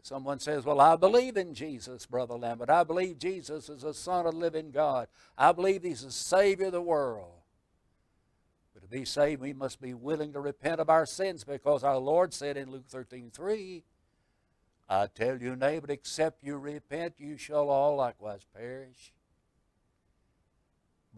Someone 0.02 0.38
says, 0.38 0.64
Well, 0.64 0.80
I 0.80 0.96
believe 0.96 1.36
in 1.36 1.52
Jesus, 1.52 2.06
Brother 2.06 2.34
Lambert. 2.34 2.70
I 2.70 2.84
believe 2.84 3.18
Jesus 3.18 3.68
is 3.68 3.82
the 3.82 3.92
Son 3.92 4.26
of 4.26 4.32
the 4.32 4.38
living 4.38 4.70
God. 4.70 5.08
I 5.36 5.52
believe 5.52 5.82
He's 5.82 6.02
the 6.02 6.10
Savior 6.10 6.66
of 6.66 6.72
the 6.72 6.80
world. 6.80 7.32
But 8.72 8.82
to 8.82 8.88
be 8.88 9.04
saved, 9.04 9.40
we 9.40 9.52
must 9.52 9.80
be 9.80 9.92
willing 9.92 10.32
to 10.32 10.40
repent 10.40 10.80
of 10.80 10.88
our 10.88 11.04
sins 11.04 11.44
because 11.44 11.84
our 11.84 11.98
Lord 11.98 12.32
said 12.32 12.56
in 12.56 12.70
Luke 12.70 12.88
13 12.88 13.30
3, 13.30 13.82
I 14.88 15.06
tell 15.08 15.36
you, 15.36 15.56
neighbor, 15.56 15.92
except 15.92 16.42
you 16.42 16.56
repent, 16.56 17.14
you 17.18 17.36
shall 17.36 17.68
all 17.68 17.96
likewise 17.96 18.46
perish. 18.56 19.12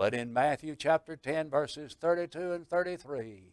But 0.00 0.14
in 0.14 0.32
Matthew 0.32 0.76
chapter 0.76 1.14
10, 1.14 1.50
verses 1.50 1.94
32 2.00 2.52
and 2.52 2.66
33, 2.66 3.52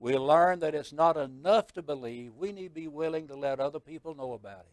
we 0.00 0.16
learn 0.16 0.58
that 0.58 0.74
it's 0.74 0.92
not 0.92 1.16
enough 1.16 1.72
to 1.74 1.80
believe. 1.80 2.34
We 2.34 2.50
need 2.50 2.74
to 2.74 2.74
be 2.74 2.88
willing 2.88 3.28
to 3.28 3.36
let 3.36 3.60
other 3.60 3.78
people 3.78 4.16
know 4.16 4.32
about 4.32 4.66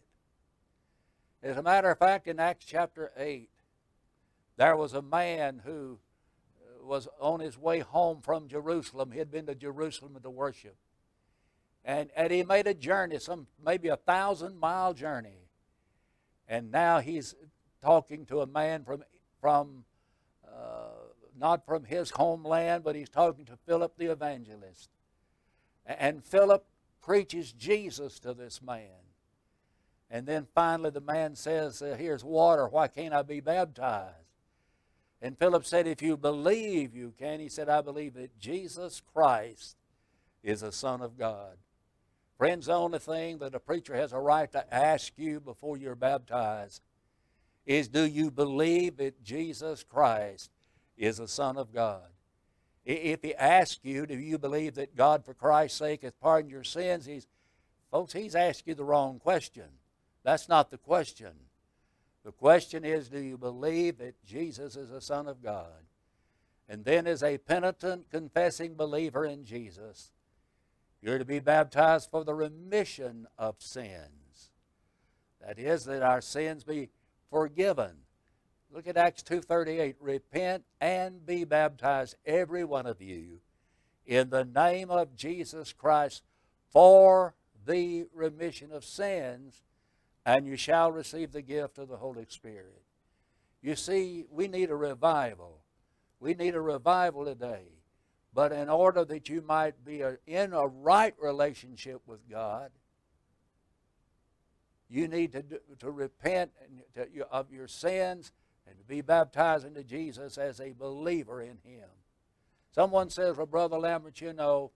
it. 1.44 1.48
As 1.48 1.58
a 1.58 1.62
matter 1.62 1.92
of 1.92 2.00
fact, 2.00 2.28
in 2.28 2.40
Acts 2.40 2.66
chapter 2.66 3.12
8, 3.16 3.48
there 4.58 4.76
was 4.76 4.96
a 4.96 5.04
man 5.04 5.62
who 5.64 6.00
uh, 6.60 6.84
was 6.84 7.08
on 7.20 7.42
his 7.42 7.60
way 7.60 7.82
home 7.82 8.22
from 8.24 8.48
Jerusalem. 8.48 9.12
He 9.12 9.20
had 9.20 9.30
been 9.30 9.46
to 9.46 9.54
Jerusalem 9.54 10.18
to 10.20 10.32
worship. 10.32 10.78
And, 11.84 12.10
and 12.16 12.34
he 12.34 12.42
made 12.42 12.66
a 12.66 12.74
journey, 12.74 13.20
some 13.20 13.46
maybe 13.64 13.90
a 13.90 13.98
thousand 13.98 14.58
mile 14.58 14.96
journey. 14.96 15.46
And 16.48 16.72
now 16.72 17.02
he's 17.02 17.36
talking 17.84 18.26
to 18.26 18.42
a 18.42 18.48
man 18.48 18.84
from, 18.84 19.04
from 19.40 19.86
not 21.38 21.66
from 21.66 21.84
his 21.84 22.12
homeland, 22.12 22.84
but 22.84 22.96
he's 22.96 23.10
talking 23.10 23.46
to 23.46 23.58
Philip 23.66 23.94
the 23.98 24.12
evangelist. 24.12 24.90
And 25.86 26.24
Philip 26.24 26.66
preaches 27.02 27.52
Jesus 27.52 28.20
to 28.20 28.34
this 28.34 28.62
man. 28.62 28.90
And 30.10 30.26
then 30.26 30.48
finally 30.54 30.90
the 30.90 31.02
man 31.02 31.36
says, 31.36 31.82
uh, 31.82 31.96
Here's 31.98 32.24
water. 32.24 32.68
Why 32.68 32.88
can't 32.88 33.14
I 33.14 33.22
be 33.22 33.40
baptized? 33.40 34.16
And 35.22 35.38
Philip 35.38 35.66
said, 35.66 35.88
If 35.88 36.02
you 36.02 36.18
believe, 36.18 36.96
you 36.96 37.14
can. 37.18 37.40
He 37.40 37.50
said, 37.50 37.70
I 37.70 37.82
believe 37.82 38.14
that 38.16 38.38
Jesus 38.40 39.02
Christ 39.14 39.78
is 40.44 40.62
the 40.62 40.72
Son 40.72 41.02
of 41.02 41.18
God. 41.18 41.58
Friends, 42.38 42.66
the 42.66 42.74
only 42.74 43.00
thing 43.00 43.38
that 43.40 43.56
a 43.56 43.60
preacher 43.60 43.96
has 43.96 44.14
a 44.14 44.20
right 44.20 44.52
to 44.52 44.74
ask 44.74 45.14
you 45.18 45.40
before 45.40 45.78
you're 45.78 45.96
baptized 45.96 46.82
is 47.66 47.88
do 47.88 48.04
you 48.06 48.30
believe 48.30 48.98
that 48.98 49.24
Jesus 49.24 49.84
Christ 49.84 50.52
is 50.98 51.20
a 51.20 51.28
Son 51.28 51.58
of 51.58 51.74
God? 51.74 52.08
If 52.86 53.24
he 53.24 53.34
asks 53.36 53.80
you, 53.84 54.06
do 54.06 54.16
you 54.16 54.38
believe 54.38 54.76
that 54.76 54.96
God, 54.96 55.26
for 55.26 55.34
Christ's 55.34 55.80
sake, 55.80 56.04
hath 56.04 56.20
pardoned 56.20 56.52
your 56.52 56.64
sins? 56.64 57.06
He's, 57.06 57.26
folks, 57.92 58.14
he's 58.14 58.36
asked 58.36 58.68
you 58.68 58.76
the 58.76 58.84
wrong 58.84 59.20
question. 59.20 59.66
That's 60.24 60.48
not 60.48 60.70
the 60.70 60.78
question. 60.78 61.32
The 62.24 62.32
question 62.32 62.86
is, 62.86 63.10
do 63.10 63.20
you 63.20 63.38
believe 63.38 63.98
that 63.98 64.24
Jesus 64.24 64.76
is 64.76 64.92
a 64.92 65.02
Son 65.02 65.28
of 65.28 65.42
God? 65.42 65.84
And 66.68 66.86
then, 66.86 67.06
as 67.06 67.22
a 67.22 67.38
penitent, 67.38 68.10
confessing 68.10 68.76
believer 68.76 69.26
in 69.26 69.46
Jesus, 69.46 70.12
you're 71.02 71.20
to 71.20 71.26
be 71.26 71.40
baptized 71.40 72.10
for 72.10 72.24
the 72.24 72.34
remission 72.34 73.28
of 73.38 73.56
sins. 73.60 74.50
That 75.46 75.60
is, 75.60 75.86
that 75.86 76.02
our 76.02 76.22
sins 76.22 76.64
be 76.64 76.90
forgiven 77.30 77.98
Look 78.76 78.88
at 78.88 78.98
Acts 78.98 79.24
2:38. 79.24 79.96
Repent 80.02 80.66
and 80.82 81.26
be 81.26 81.46
baptized 81.46 82.18
every 82.26 82.66
one 82.66 82.86
of 82.86 83.02
you 83.02 83.40
in 84.06 84.30
the 84.30 84.44
name 84.44 84.92
of 84.92 85.16
Jesus 85.16 85.72
Christ 85.72 86.24
for 86.68 87.36
the 87.66 88.06
remission 88.14 88.74
of 88.74 88.84
sins 88.84 89.64
and 90.26 90.46
you 90.46 90.58
shall 90.58 90.92
receive 90.92 91.32
the 91.32 91.42
gift 91.42 91.78
of 91.78 91.88
the 91.88 91.96
Holy 91.96 92.26
Spirit. 92.28 92.82
You 93.62 93.78
see, 93.78 94.26
we 94.30 94.50
need 94.50 94.70
a 94.70 94.76
revival. 94.76 95.62
We 96.20 96.34
need 96.34 96.54
a 96.54 96.62
revival 96.62 97.24
today. 97.24 97.70
But 98.34 98.52
in 98.52 98.68
order 98.70 99.06
that 99.06 99.30
you 99.30 99.42
might 99.42 99.86
be 99.86 100.04
in 100.28 100.52
a 100.52 100.68
right 100.68 101.16
relationship 101.18 102.02
with 102.06 102.28
God, 102.30 102.72
you 104.90 105.08
need 105.08 105.32
to, 105.32 105.44
do, 105.44 105.60
to 105.80 105.92
repent 105.92 106.52
of 107.32 107.54
your 107.54 107.70
sins 107.70 108.34
and 108.68 108.78
to 108.78 108.84
be 108.84 109.02
baptized 109.02 109.66
into 109.66 109.84
Jesus 109.84 110.38
as 110.38 110.60
a 110.60 110.72
believer 110.72 111.42
in 111.42 111.58
Him. 111.64 111.90
Someone 112.72 113.10
says, 113.10 113.38
Well, 113.38 113.46
Brother 113.46 113.78
Lambert, 113.78 114.20
you 114.20 114.34
know, 114.34 114.72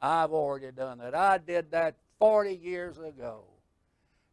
I've 0.00 0.32
already 0.32 0.70
done 0.72 0.98
that. 0.98 1.14
I 1.14 1.38
did 1.38 1.70
that 1.72 1.96
40 2.18 2.54
years 2.54 2.98
ago. 2.98 3.44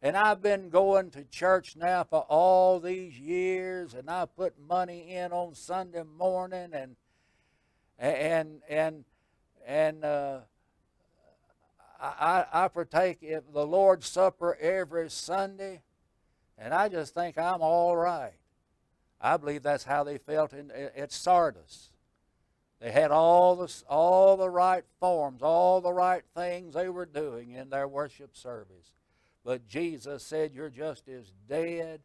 And 0.02 0.18
I've 0.18 0.42
been 0.42 0.68
going 0.68 1.10
to 1.12 1.24
church 1.24 1.76
now 1.76 2.04
for 2.04 2.20
all 2.28 2.78
these 2.78 3.18
years, 3.18 3.94
and 3.94 4.10
I 4.10 4.26
put 4.26 4.52
money 4.58 5.14
in 5.14 5.32
on 5.32 5.54
Sunday 5.54 6.02
morning, 6.02 6.74
and 6.74 6.96
and 7.98 8.60
and 8.68 9.04
and 9.66 10.04
uh, 10.04 10.40
I, 11.98 12.44
I 12.52 12.68
partake 12.68 13.22
in 13.22 13.40
the 13.54 13.66
Lord's 13.66 14.06
Supper 14.06 14.58
every 14.60 15.08
Sunday, 15.08 15.80
and 16.58 16.74
I 16.74 16.90
just 16.90 17.14
think 17.14 17.38
I'm 17.38 17.62
all 17.62 17.96
right. 17.96 18.34
I 19.20 19.36
believe 19.36 19.62
that's 19.62 19.84
how 19.84 20.04
they 20.04 20.18
felt 20.18 20.52
in, 20.52 20.70
at 20.70 21.12
Sardis. 21.12 21.90
They 22.80 22.90
had 22.90 23.10
all 23.10 23.56
the, 23.56 23.72
all 23.88 24.36
the 24.36 24.50
right 24.50 24.84
forms, 25.00 25.42
all 25.42 25.80
the 25.80 25.92
right 25.92 26.22
things 26.34 26.74
they 26.74 26.88
were 26.88 27.06
doing 27.06 27.52
in 27.52 27.70
their 27.70 27.88
worship 27.88 28.36
service. 28.36 28.92
But 29.44 29.66
Jesus 29.66 30.22
said, 30.22 30.52
You're 30.54 30.70
just 30.70 31.08
as 31.08 31.32
dead 31.48 32.00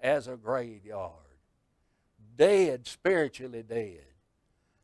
as 0.00 0.26
a 0.26 0.36
graveyard. 0.36 1.12
Dead, 2.36 2.86
spiritually 2.86 3.62
dead. 3.62 4.04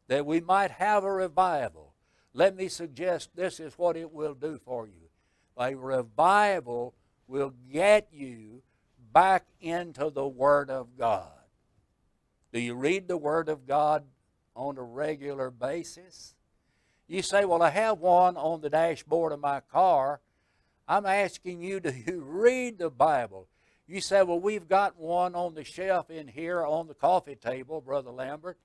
That 0.09 0.27
we 0.27 0.41
might 0.41 0.71
have 0.73 1.05
a 1.05 1.13
revival. 1.13 1.95
Let 2.33 2.55
me 2.57 2.69
suggest 2.69 3.31
this 3.35 3.59
is 3.59 3.75
what 3.77 3.97
it 3.97 4.13
will 4.13 4.35
do 4.35 4.61
for 4.65 4.87
you. 4.87 5.09
A 5.57 5.75
revival 5.75 6.95
will 7.27 7.55
get 7.73 8.09
you 8.13 8.63
back 9.13 9.47
into 9.61 10.11
the 10.11 10.27
Word 10.27 10.71
of 10.71 10.97
God. 10.97 11.40
Do 12.53 12.61
you 12.61 12.75
read 12.75 13.07
the 13.07 13.17
Word 13.17 13.49
of 13.49 13.67
God 13.67 14.05
on 14.57 14.77
a 14.77 14.83
regular 14.83 15.51
basis? 15.51 16.35
You 17.07 17.23
say, 17.23 17.45
Well, 17.45 17.63
I 17.63 17.71
have 17.71 17.99
one 17.99 18.37
on 18.37 18.61
the 18.61 18.71
dashboard 18.71 19.33
of 19.33 19.41
my 19.41 19.61
car. 19.61 20.21
I'm 20.89 21.07
asking 21.07 21.63
you, 21.63 21.81
do 21.81 21.93
you 21.93 22.21
read 22.27 22.79
the 22.79 22.91
Bible? 22.91 23.47
You 23.87 24.01
say, 24.01 24.23
Well, 24.23 24.41
we've 24.41 24.69
got 24.69 24.97
one 24.97 25.35
on 25.35 25.55
the 25.55 25.65
shelf 25.65 26.11
in 26.11 26.29
here 26.29 26.65
on 26.65 26.89
the 26.89 26.95
coffee 26.95 27.37
table, 27.37 27.81
Brother 27.81 28.11
Lambert, 28.11 28.59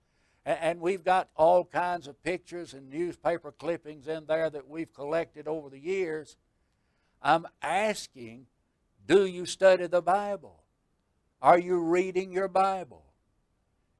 and 0.45 0.79
we've 0.79 1.03
got 1.03 1.29
all 1.35 1.63
kinds 1.63 2.07
of 2.07 2.21
pictures 2.23 2.73
and 2.73 2.89
newspaper 2.89 3.51
clippings 3.51 4.07
in 4.07 4.25
there 4.25 4.49
that 4.49 4.67
we've 4.67 4.93
collected 4.93 5.47
over 5.47 5.69
the 5.69 5.79
years. 5.79 6.37
I'm 7.21 7.47
asking, 7.61 8.45
do 9.07 9.25
you 9.25 9.45
study 9.45 9.87
the 9.87 10.01
Bible? 10.01 10.63
Are 11.41 11.57
you 11.57 11.79
reading 11.79 12.31
your 12.31 12.47
Bible? 12.47 13.04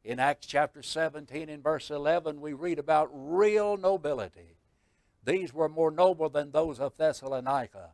In 0.05 0.19
Acts 0.19 0.45
chapter 0.45 0.83
17 0.83 1.49
and 1.49 1.63
verse 1.63 1.89
11, 1.89 2.39
we 2.39 2.53
read 2.53 2.77
about 2.77 3.09
real 3.11 3.75
nobility. 3.75 4.59
These 5.23 5.51
were 5.51 5.67
more 5.67 5.89
noble 5.89 6.29
than 6.29 6.51
those 6.51 6.79
of 6.79 6.95
Thessalonica, 6.95 7.93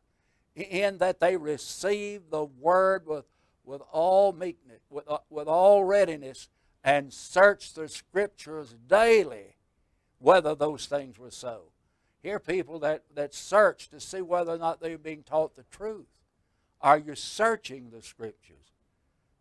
in 0.54 0.98
that 0.98 1.22
they 1.22 1.38
received 1.38 2.30
the 2.30 2.44
word 2.44 3.08
with, 3.08 3.24
with 3.64 3.82
all 3.94 4.34
meekness, 4.34 4.82
with, 4.90 5.10
uh, 5.10 5.20
with 5.30 5.48
all 5.48 5.86
readiness, 5.86 6.50
and 6.84 7.14
searched 7.14 7.76
the 7.76 7.88
scriptures 7.88 8.76
daily 8.88 9.56
whether 10.20 10.54
those 10.54 10.88
things 10.88 11.18
were 11.18 11.32
so. 11.32 11.72
Here 12.22 12.40
people 12.40 12.78
that, 12.80 13.04
that 13.16 13.34
search 13.34 13.88
to 13.88 14.02
see 14.02 14.22
whether 14.22 14.52
or 14.52 14.58
not 14.58 14.82
they're 14.82 14.98
being 14.98 15.24
taught 15.24 15.56
the 15.56 15.64
truth. 15.72 16.10
Are 16.82 16.98
you 16.98 17.16
searching 17.16 17.90
the 17.90 18.02
scriptures? 18.02 18.71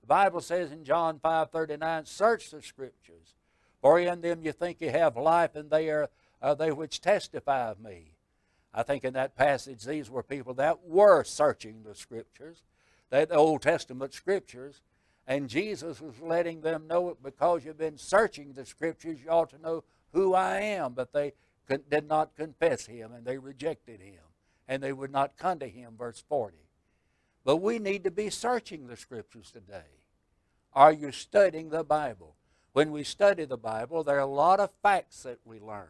Bible 0.07 0.41
says 0.41 0.73
in 0.73 0.85
John 0.85 1.19
5:39, 1.19 2.05
"Search 2.05 2.51
the 2.51 2.63
Scriptures, 2.63 3.35
for 3.81 3.99
in 3.99 4.21
them 4.21 4.43
you 4.43 4.53
think 4.53 4.81
you 4.81 4.91
have 4.91 5.17
life, 5.17 5.55
and 5.55 5.71
they 5.71 5.89
are, 5.91 6.11
are 6.43 6.55
they 6.55 6.73
which 6.73 7.01
testify 7.01 7.71
of 7.71 7.81
me." 7.81 8.17
I 8.73 8.83
think 8.83 9.05
in 9.05 9.15
that 9.15 9.35
passage, 9.35 9.85
these 9.85 10.11
were 10.11 10.23
people 10.23 10.55
that 10.55 10.85
were 10.85 11.25
searching 11.25 11.83
the 11.83 11.95
Scriptures, 11.95 12.63
the 13.11 13.29
Old 13.35 13.63
Testament 13.63 14.13
Scriptures, 14.15 14.83
and 15.27 15.49
Jesus 15.49 16.01
was 16.01 16.21
letting 16.21 16.61
them 16.61 16.87
know 16.87 17.11
it 17.11 17.23
because 17.23 17.65
you've 17.65 17.79
been 17.79 17.99
searching 17.99 18.53
the 18.53 18.65
Scriptures, 18.65 19.23
you 19.23 19.31
ought 19.31 19.51
to 19.51 19.59
know 19.59 19.85
who 20.13 20.35
I 20.35 20.61
am. 20.61 20.95
But 20.95 21.13
they 21.13 21.35
did 21.69 22.09
not 22.09 22.35
confess 22.35 22.87
Him, 22.87 23.13
and 23.13 23.25
they 23.25 23.39
rejected 23.39 24.01
Him, 24.01 24.23
and 24.67 24.83
they 24.83 24.93
would 24.93 25.13
not 25.13 25.37
come 25.37 25.61
to 25.61 25.69
Him. 25.69 25.97
Verse 25.97 26.21
40. 26.21 26.70
But 27.45 27.57
we 27.57 27.79
need 27.79 28.05
to 28.05 28.11
be 28.11 28.31
searching 28.31 28.87
the 28.87 28.97
Scriptures 28.97 29.51
today. 29.51 30.05
Are 30.73 30.93
you 30.93 31.11
studying 31.11 31.71
the 31.71 31.85
Bible? 31.85 32.37
When 32.73 32.93
we 32.93 33.03
study 33.03 33.45
the 33.45 33.57
Bible, 33.57 34.05
there 34.05 34.17
are 34.17 34.21
a 34.21 34.27
lot 34.27 34.61
of 34.61 34.71
facts 34.83 35.23
that 35.25 35.39
we 35.45 35.59
learn. 35.59 35.89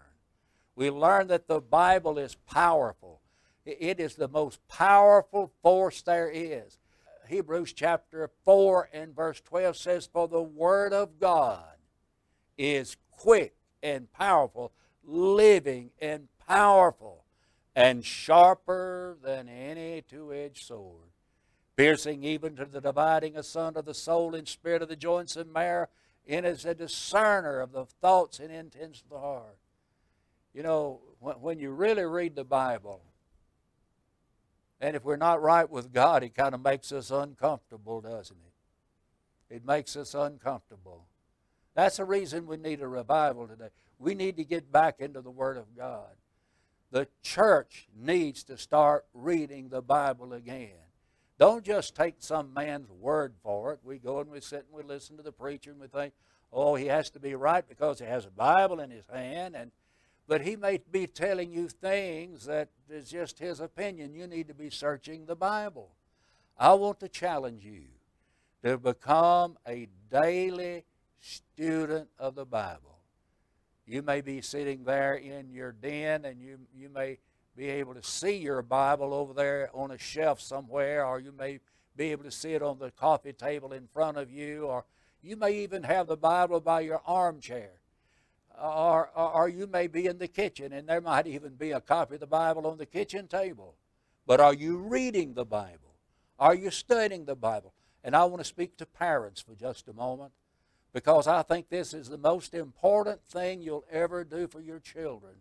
We 0.75 0.91
learn 0.91 1.27
that 1.27 1.49
the 1.49 1.61
Bible 1.61 2.19
is 2.19 2.37
powerful. 2.37 3.21
It 3.67 4.01
is 4.01 4.15
the 4.15 4.29
most 4.29 4.67
powerful 4.69 5.53
force 5.63 6.01
there 6.03 6.31
is. 6.31 6.79
Hebrews 7.29 7.73
chapter 7.75 8.31
4 8.45 8.89
and 8.93 9.15
verse 9.15 9.41
12 9.43 9.77
says, 9.77 10.09
For 10.11 10.27
the 10.27 10.43
Word 10.43 10.93
of 10.93 11.21
God 11.21 11.77
is 12.57 12.97
quick 13.11 13.55
and 13.83 14.11
powerful, 14.13 14.73
living 15.05 15.91
and 16.01 16.29
powerful, 16.49 17.25
and 17.77 18.05
sharper 18.05 19.19
than 19.23 19.49
any 19.49 20.03
two 20.03 20.33
edged 20.33 20.65
sword 20.65 21.11
piercing 21.81 22.23
even 22.25 22.55
to 22.57 22.67
the 22.67 22.79
dividing 22.79 23.39
asunder 23.39 23.81
the 23.81 23.95
soul 23.95 24.35
and 24.35 24.47
spirit 24.47 24.83
of 24.83 24.89
the 24.91 24.97
joints 24.97 25.35
and 25.35 25.51
marrow, 25.51 25.87
and 26.29 26.45
is 26.45 26.67
a 26.67 26.75
discerner 26.75 27.59
of 27.59 27.73
the 27.73 27.87
thoughts 27.87 28.39
and 28.39 28.53
intents 28.53 29.01
of 29.01 29.09
the 29.09 29.19
heart. 29.19 29.57
You 30.53 30.63
know, 30.63 31.01
when 31.21 31.59
you 31.59 31.71
really 31.71 32.05
read 32.05 32.37
the 32.37 32.45
Bible, 32.45 33.01
and 34.79 34.95
if 34.95 35.05
we're 35.05 35.17
not 35.17 35.41
right 35.41 35.71
with 35.71 35.91
God, 35.91 36.23
it 36.23 36.35
kind 36.35 36.55
of 36.55 36.63
makes 36.63 36.93
us 36.93 37.11
uncomfortable, 37.11 38.03
doesn't 38.03 38.37
it? 38.37 39.55
It 39.55 39.65
makes 39.65 39.97
us 39.97 40.13
uncomfortable. 40.13 41.07
That's 41.75 41.97
the 41.97 42.05
reason 42.05 42.47
we 42.47 42.59
need 42.59 42.83
a 42.83 42.89
revival 42.89 43.49
today. 43.49 43.69
We 43.99 44.15
need 44.15 44.37
to 44.37 44.45
get 44.45 44.71
back 44.71 44.97
into 45.01 45.23
the 45.23 45.31
Word 45.31 45.57
of 45.57 45.75
God. 45.75 46.11
The 46.91 47.09
church 47.23 47.89
needs 47.99 48.45
to 48.45 48.59
start 48.59 49.07
reading 49.15 49.71
the 49.71 49.81
Bible 49.81 50.35
again. 50.35 50.90
Don't 51.41 51.65
just 51.65 51.97
take 51.97 52.17
some 52.19 52.53
man's 52.53 52.91
word 52.91 53.33
for 53.43 53.73
it. 53.73 53.79
We 53.83 53.97
go 53.97 54.21
and 54.21 54.31
we 54.31 54.43
sit 54.43 54.67
and 54.69 54.77
we 54.77 54.83
listen 54.83 55.17
to 55.17 55.23
the 55.23 55.33
preacher 55.33 55.71
and 55.71 55.81
we 55.81 55.87
think, 55.87 56.13
oh, 56.53 56.75
he 56.75 56.85
has 56.89 57.09
to 57.11 57.19
be 57.19 57.35
right 57.35 57.67
because 57.67 57.99
he 57.99 58.05
has 58.05 58.27
a 58.27 58.31
Bible 58.31 58.79
in 58.79 58.91
his 58.91 59.07
hand. 59.11 59.57
And, 59.57 59.71
but 60.29 60.43
he 60.43 60.55
may 60.55 60.81
be 60.93 61.07
telling 61.07 61.51
you 61.51 61.69
things 61.69 62.45
that 62.45 62.69
is 62.91 63.09
just 63.09 63.39
his 63.39 63.59
opinion. 63.59 64.13
You 64.13 64.27
need 64.27 64.49
to 64.49 64.55
be 64.55 64.69
searching 64.69 65.25
the 65.25 65.35
Bible. 65.35 65.89
I 66.59 66.75
want 66.75 67.01
to 67.01 67.09
challenge 67.09 67.65
you 67.65 67.85
to 68.63 68.77
become 68.77 69.57
a 69.67 69.89
daily 70.11 70.85
student 71.21 72.11
of 72.19 72.35
the 72.35 72.45
Bible. 72.45 72.99
You 73.87 74.03
may 74.03 74.21
be 74.21 74.43
sitting 74.43 74.85
there 74.85 75.15
in 75.15 75.49
your 75.49 75.73
den 75.73 76.27
and 76.27 76.39
you, 76.43 76.59
you 76.77 76.91
may 76.91 77.17
be 77.61 77.69
able 77.69 77.93
to 77.93 78.03
see 78.03 78.39
your 78.39 78.63
Bible 78.63 79.13
over 79.13 79.35
there 79.35 79.69
on 79.75 79.91
a 79.91 79.99
shelf 79.99 80.41
somewhere, 80.41 81.05
or 81.05 81.21
you 81.21 81.31
may 81.31 81.61
be 81.95 82.11
able 82.11 82.25
to 82.25 82.31
see 82.31 82.55
it 82.55 82.63
on 82.63 82.79
the 82.79 82.91
coffee 82.91 83.35
table 83.35 83.75
in 83.75 83.87
front 83.87 84.17
of 84.17 84.31
you, 84.31 84.65
or 84.65 84.87
you 85.23 85.37
may 85.37 85.63
even 85.63 85.83
have 85.83 86.07
the 86.07 86.17
Bible 86.17 86.61
by 86.61 86.81
your 86.81 87.03
armchair. 87.07 87.73
Or, 88.59 89.11
or, 89.15 89.33
or, 89.33 89.49
you 89.51 89.67
may 89.67 89.89
be 89.89 90.07
in 90.07 90.17
the 90.17 90.27
kitchen 90.27 90.73
and 90.73 90.89
there 90.89 91.03
might 91.03 91.27
even 91.27 91.55
be 91.55 91.73
a 91.73 91.83
copy 91.83 92.15
of 92.15 92.21
the 92.21 92.27
Bible 92.27 92.67
on 92.67 92.79
the 92.79 92.87
kitchen 92.87 93.29
table. 93.29 93.75
But 94.27 94.41
are 94.41 94.55
you 94.55 94.79
reading 94.79 95.35
the 95.35 95.45
Bible? 95.45 95.95
Are 96.39 96.55
you 96.55 96.71
studying 96.71 97.27
the 97.27 97.37
Bible? 97.37 97.75
And 98.03 98.17
I 98.17 98.25
want 98.25 98.41
to 98.41 98.49
speak 98.49 98.79
to 98.79 98.87
parents 98.87 99.43
for 99.43 99.55
just 99.55 99.87
a 99.89 99.93
moment 99.93 100.33
because 100.95 101.27
I 101.27 101.43
think 101.43 101.69
this 101.69 101.93
is 101.93 102.09
the 102.09 102.19
most 102.19 102.55
important 102.55 103.21
thing 103.29 103.61
you'll 103.61 103.85
ever 103.91 104.25
do 104.25 104.49
for 104.49 104.61
your 104.61 104.79
children 104.79 105.35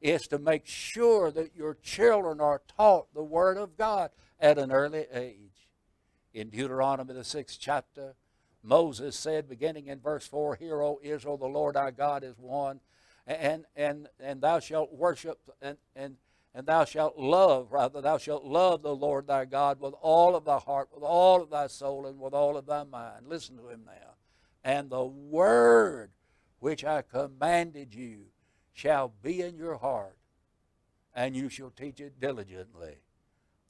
is 0.00 0.28
to 0.28 0.38
make 0.38 0.66
sure 0.66 1.30
that 1.30 1.56
your 1.56 1.74
children 1.74 2.40
are 2.40 2.62
taught 2.76 3.12
the 3.14 3.22
Word 3.22 3.56
of 3.56 3.76
God 3.76 4.10
at 4.38 4.58
an 4.58 4.70
early 4.70 5.06
age. 5.12 5.68
In 6.34 6.50
Deuteronomy, 6.50 7.14
the 7.14 7.24
sixth 7.24 7.58
chapter, 7.60 8.14
Moses 8.62 9.16
said, 9.16 9.48
beginning 9.48 9.86
in 9.86 10.00
verse 10.00 10.26
4, 10.26 10.56
Hear, 10.56 10.82
O 10.82 10.98
Israel, 11.02 11.38
the 11.38 11.46
Lord 11.46 11.76
our 11.76 11.90
God 11.90 12.24
is 12.24 12.38
one, 12.38 12.80
and, 13.26 13.64
and, 13.74 14.08
and 14.20 14.40
thou 14.40 14.58
shalt 14.58 14.92
worship, 14.92 15.38
and, 15.62 15.78
and, 15.94 16.16
and 16.54 16.66
thou 16.66 16.84
shalt 16.84 17.16
love, 17.18 17.72
rather, 17.72 18.00
thou 18.00 18.18
shalt 18.18 18.44
love 18.44 18.82
the 18.82 18.94
Lord 18.94 19.26
thy 19.26 19.44
God 19.44 19.80
with 19.80 19.94
all 20.00 20.36
of 20.36 20.44
thy 20.44 20.58
heart, 20.58 20.88
with 20.92 21.02
all 21.02 21.42
of 21.42 21.50
thy 21.50 21.68
soul, 21.68 22.06
and 22.06 22.20
with 22.20 22.34
all 22.34 22.56
of 22.56 22.66
thy 22.66 22.84
mind. 22.84 23.26
Listen 23.26 23.56
to 23.56 23.68
him 23.68 23.82
now. 23.86 24.14
And 24.62 24.90
the 24.90 25.04
word 25.04 26.10
which 26.58 26.84
I 26.84 27.02
commanded 27.02 27.94
you 27.94 28.26
shall 28.76 29.10
be 29.22 29.40
in 29.40 29.56
your 29.56 29.78
heart, 29.78 30.18
and 31.14 31.34
you 31.34 31.48
shall 31.48 31.70
teach 31.70 31.98
it 31.98 32.20
diligently 32.20 32.96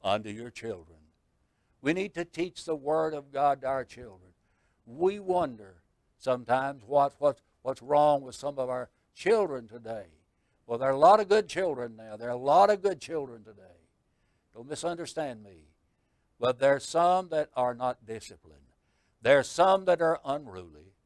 unto 0.03 0.29
your 0.29 0.49
children. 0.49 0.97
We 1.81 1.93
need 1.93 2.13
to 2.15 2.25
teach 2.25 2.65
the 2.65 2.75
Word 2.75 3.13
of 3.13 3.31
God 3.31 3.61
to 3.61 3.67
our 3.67 3.85
children. 3.85 4.31
We 4.85 5.21
wonder 5.21 5.75
sometimes 6.17 6.83
what, 6.85 7.13
what, 7.19 7.39
what's 7.61 7.81
wrong 7.81 8.21
with 8.21 8.35
some 8.35 8.59
of 8.59 8.69
our 8.69 8.89
children 9.15 9.69
today. 9.69 10.07
Well, 10.65 10.77
there 10.77 10.89
are 10.89 10.93
a 10.93 10.99
lot 10.99 11.21
of 11.21 11.29
good 11.29 11.47
children 11.47 11.95
now. 11.95 12.17
There 12.17 12.27
are 12.27 12.33
a 12.33 12.37
lot 12.37 12.69
of 12.69 12.81
good 12.81 12.99
children 12.99 13.45
today. 13.45 13.61
Don't 14.53 14.67
misunderstand 14.67 15.41
me. 15.41 15.69
But 16.37 16.59
there 16.59 16.75
are 16.75 16.81
some 16.81 17.29
that 17.29 17.49
are 17.55 17.73
not 17.73 18.05
disciplined. 18.05 18.59
There 19.21 19.39
are 19.39 19.43
some 19.43 19.85
that 19.85 20.01
are 20.01 20.19
unruly. 20.25 20.96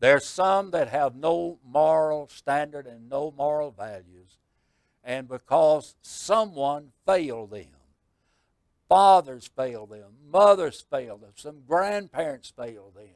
There 0.00 0.16
are 0.16 0.20
some 0.20 0.70
that 0.70 0.88
have 0.88 1.14
no 1.14 1.58
moral 1.64 2.26
standard 2.28 2.86
and 2.86 3.08
no 3.08 3.32
moral 3.36 3.70
values. 3.70 4.38
And 5.04 5.28
because 5.28 5.94
someone 6.02 6.92
failed 7.06 7.50
them, 7.50 7.66
fathers 8.88 9.50
failed 9.54 9.90
them, 9.90 10.12
mothers 10.30 10.84
failed 10.90 11.22
them, 11.22 11.32
some 11.36 11.62
grandparents 11.66 12.52
failed 12.54 12.94
them, 12.94 13.06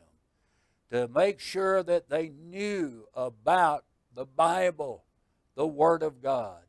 to 0.90 1.09
make 1.09 1.40
sure 1.40 1.83
that 1.83 2.09
they 2.09 2.29
knew 2.29 3.07
about 3.14 3.85
the 4.14 4.27
Bible, 4.27 5.05
the 5.57 5.66
Word 5.66 6.03
of 6.03 6.23
God. 6.23 6.61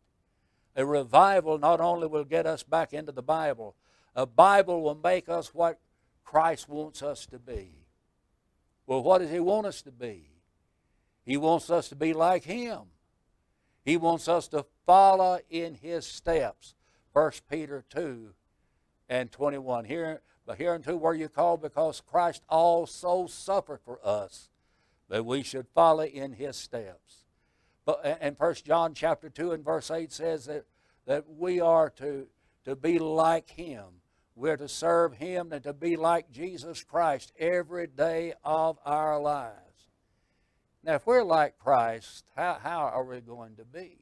A 0.76 0.86
revival 0.86 1.58
not 1.58 1.80
only 1.80 2.08
will 2.08 2.26
get 2.26 2.46
us 2.46 2.64
back 2.64 2.94
into 2.94 3.12
the 3.12 3.22
Bible, 3.22 3.76
a 4.16 4.26
Bible 4.26 4.82
will 4.82 5.00
make 5.02 5.30
us 5.30 5.54
what 5.54 5.80
Christ 6.24 6.68
wants 6.68 7.02
us 7.04 7.26
to 7.28 7.40
be. 7.40 7.85
Well, 8.88 9.02
what 9.02 9.20
does 9.20 9.32
He 9.32 9.40
want 9.40 9.68
us 9.68 9.82
to 9.84 9.92
be? 9.92 10.30
He 11.24 11.38
wants 11.38 11.70
us 11.70 11.90
to 11.90 11.96
be 11.96 12.14
like 12.14 12.44
Him. 12.44 12.82
He 13.84 13.98
wants 13.98 14.28
us 14.28 14.48
to 14.50 14.66
follow 14.86 15.40
in 15.50 15.76
His 15.76 16.06
steps. 16.06 16.76
1 17.14 17.32
Peter 17.50 17.84
2 17.90 18.34
and 19.10 19.32
21. 19.32 19.86
Here, 19.86 20.22
but 20.46 20.58
hereunto 20.58 20.96
were 20.96 21.14
you 21.14 21.30
called 21.30 21.62
because 21.62 22.02
Christ 22.02 22.44
also 22.50 23.28
suffered 23.28 23.80
for 23.84 24.00
us, 24.06 24.50
that 25.10 25.26
we 25.26 25.42
should 25.44 25.68
follow 25.74 26.04
in 26.04 26.34
His 26.34 26.56
steps. 26.56 27.24
But, 27.86 28.18
and 28.20 28.38
1 28.38 28.56
John 28.66 28.94
chapter 28.94 29.30
2 29.30 29.52
and 29.52 29.64
verse 29.64 29.90
8 29.90 30.12
says 30.12 30.46
that, 30.46 30.66
that 31.06 31.26
we 31.30 31.60
are 31.60 31.90
to, 31.92 32.28
to 32.66 32.76
be 32.76 33.00
like 33.00 33.50
Him 33.52 34.02
we're 34.36 34.58
to 34.58 34.68
serve 34.68 35.14
Him 35.14 35.52
and 35.52 35.64
to 35.64 35.74
be 35.74 35.96
like 35.96 36.32
Jesus 36.32 36.84
Christ 36.84 37.32
every 37.40 37.88
day 37.88 38.34
of 38.44 38.78
our 38.86 39.20
lives. 39.20 39.60
Now, 40.84 40.96
if 40.96 41.08
we're 41.08 41.24
like 41.24 41.58
Christ, 41.58 42.26
how, 42.36 42.60
how 42.62 42.80
are 42.80 43.04
we 43.04 43.22
going 43.22 43.56
to 43.56 43.66
be? 43.66 43.98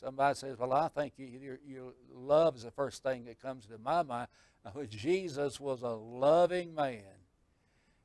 Somebody 0.00 0.34
says, 0.34 0.58
Well, 0.58 0.72
I 0.72 0.88
think 0.88 1.14
you, 1.16 1.26
your, 1.26 1.58
your 1.66 1.92
love 2.12 2.56
is 2.56 2.64
the 2.64 2.70
first 2.70 3.02
thing 3.02 3.24
that 3.26 3.40
comes 3.40 3.66
to 3.66 3.78
my 3.78 4.02
mind. 4.02 4.28
Jesus 4.88 5.60
was 5.60 5.82
a 5.82 5.88
loving 5.88 6.74
man. 6.74 7.02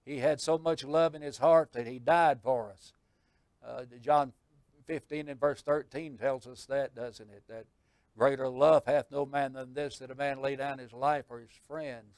He 0.06 0.18
had 0.18 0.42
so 0.42 0.58
much 0.58 0.84
love 0.84 1.16
in 1.16 1.22
his 1.22 1.38
heart 1.38 1.74
that 1.74 1.88
he 1.88 2.00
died 2.00 2.40
for 2.44 2.72
us. 2.72 2.94
Uh, 3.66 3.84
John 4.02 4.34
15 4.86 5.30
and 5.30 5.40
verse 5.40 5.62
13 5.62 6.18
tells 6.18 6.48
us 6.48 6.66
that, 6.66 6.96
doesn't 6.96 7.30
it? 7.30 7.44
That 7.48 7.66
Greater 8.18 8.50
love 8.50 8.86
hath 8.86 9.12
no 9.12 9.26
man 9.26 9.54
than 9.54 9.74
this, 9.74 10.00
that 10.00 10.12
a 10.12 10.16
man 10.16 10.42
lay 10.42 10.56
down 10.56 10.78
his 10.78 10.94
life 10.94 11.26
for 11.28 11.40
his 11.40 11.52
friends. 11.68 12.16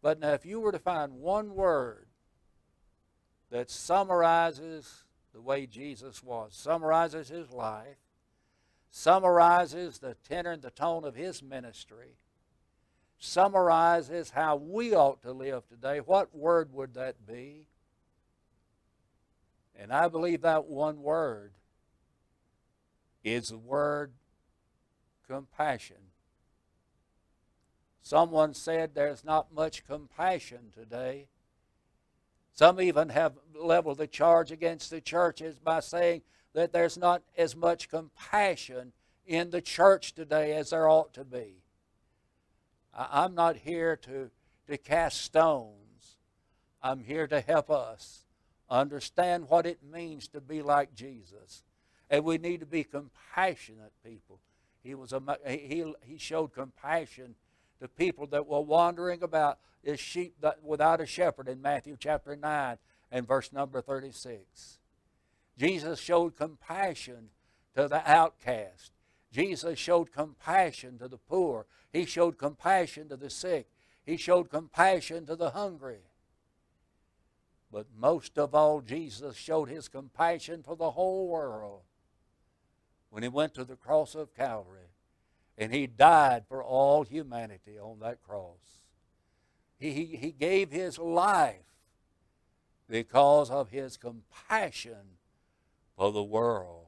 But 0.00 0.18
now, 0.18 0.32
if 0.32 0.44
you 0.44 0.60
were 0.60 0.72
to 0.72 0.78
find 0.78 1.12
one 1.12 1.54
word 1.54 2.06
that 3.50 3.70
summarizes 3.70 5.04
the 5.32 5.40
way 5.40 5.66
Jesus 5.66 6.22
was, 6.22 6.54
summarizes 6.54 7.28
his 7.28 7.50
life, 7.50 7.98
summarizes 8.90 9.98
the 9.98 10.16
tenor 10.28 10.52
and 10.52 10.62
the 10.62 10.70
tone 10.70 11.04
of 11.04 11.14
his 11.14 11.42
ministry, 11.42 12.16
summarizes 13.18 14.30
how 14.30 14.56
we 14.56 14.94
ought 14.94 15.22
to 15.22 15.32
live 15.32 15.66
today, 15.68 15.98
what 15.98 16.34
word 16.34 16.72
would 16.72 16.94
that 16.94 17.26
be? 17.26 17.66
And 19.78 19.92
I 19.92 20.08
believe 20.08 20.42
that 20.42 20.66
one 20.66 21.02
word 21.02 21.52
is 23.24 23.48
the 23.48 23.58
word 23.58 24.12
compassion. 25.32 25.96
Someone 28.02 28.52
said 28.52 28.90
there's 28.94 29.24
not 29.24 29.54
much 29.54 29.86
compassion 29.86 30.70
today. 30.74 31.28
Some 32.52 32.80
even 32.80 33.08
have 33.08 33.32
leveled 33.54 33.98
the 33.98 34.06
charge 34.06 34.52
against 34.52 34.90
the 34.90 35.00
churches 35.00 35.58
by 35.58 35.80
saying 35.80 36.20
that 36.52 36.72
there's 36.72 36.98
not 36.98 37.22
as 37.38 37.56
much 37.56 37.88
compassion 37.88 38.92
in 39.26 39.50
the 39.50 39.62
church 39.62 40.14
today 40.14 40.52
as 40.52 40.70
there 40.70 40.86
ought 40.86 41.14
to 41.14 41.24
be. 41.24 41.62
I'm 42.94 43.34
not 43.34 43.56
here 43.56 43.96
to, 43.96 44.30
to 44.66 44.76
cast 44.76 45.22
stones. 45.22 46.18
I'm 46.82 47.04
here 47.04 47.26
to 47.26 47.40
help 47.40 47.70
us 47.70 48.26
understand 48.68 49.48
what 49.48 49.64
it 49.64 49.78
means 49.82 50.28
to 50.28 50.42
be 50.42 50.60
like 50.60 50.94
Jesus. 50.94 51.62
And 52.10 52.22
we 52.24 52.36
need 52.36 52.60
to 52.60 52.66
be 52.66 52.84
compassionate 52.84 53.92
people. 54.04 54.40
He, 54.82 54.94
was 54.94 55.12
a, 55.12 55.20
he, 55.46 55.84
he 56.02 56.18
showed 56.18 56.52
compassion 56.52 57.34
to 57.80 57.88
people 57.88 58.26
that 58.28 58.46
were 58.46 58.60
wandering 58.60 59.22
about 59.22 59.58
as 59.84 60.00
sheep 60.00 60.34
that, 60.40 60.62
without 60.62 61.00
a 61.00 61.06
shepherd 61.06 61.48
in 61.48 61.62
Matthew 61.62 61.96
chapter 61.98 62.36
9 62.36 62.78
and 63.10 63.26
verse 63.26 63.52
number 63.52 63.80
36. 63.80 64.78
Jesus 65.58 66.00
showed 66.00 66.36
compassion 66.36 67.28
to 67.76 67.88
the 67.88 68.02
outcast. 68.10 68.92
Jesus 69.32 69.78
showed 69.78 70.12
compassion 70.12 70.98
to 70.98 71.08
the 71.08 71.18
poor. 71.18 71.66
He 71.92 72.04
showed 72.04 72.38
compassion 72.38 73.08
to 73.08 73.16
the 73.16 73.30
sick. 73.30 73.66
He 74.04 74.16
showed 74.16 74.50
compassion 74.50 75.26
to 75.26 75.36
the 75.36 75.50
hungry. 75.50 76.00
But 77.72 77.86
most 77.98 78.38
of 78.38 78.54
all, 78.54 78.80
Jesus 78.80 79.36
showed 79.36 79.68
his 79.68 79.88
compassion 79.88 80.62
for 80.62 80.76
the 80.76 80.90
whole 80.90 81.28
world 81.28 81.82
when 83.12 83.22
he 83.22 83.28
went 83.28 83.52
to 83.52 83.62
the 83.62 83.76
cross 83.76 84.14
of 84.14 84.34
Calvary 84.34 84.88
and 85.58 85.70
he 85.70 85.86
died 85.86 86.44
for 86.48 86.64
all 86.64 87.02
humanity 87.02 87.78
on 87.78 87.98
that 88.00 88.22
cross. 88.22 88.80
He, 89.78 89.92
he, 89.92 90.16
he 90.16 90.32
gave 90.32 90.72
his 90.72 90.98
life 90.98 91.76
because 92.88 93.50
of 93.50 93.68
his 93.68 93.98
compassion 93.98 95.18
for 95.94 96.10
the 96.10 96.22
world. 96.22 96.86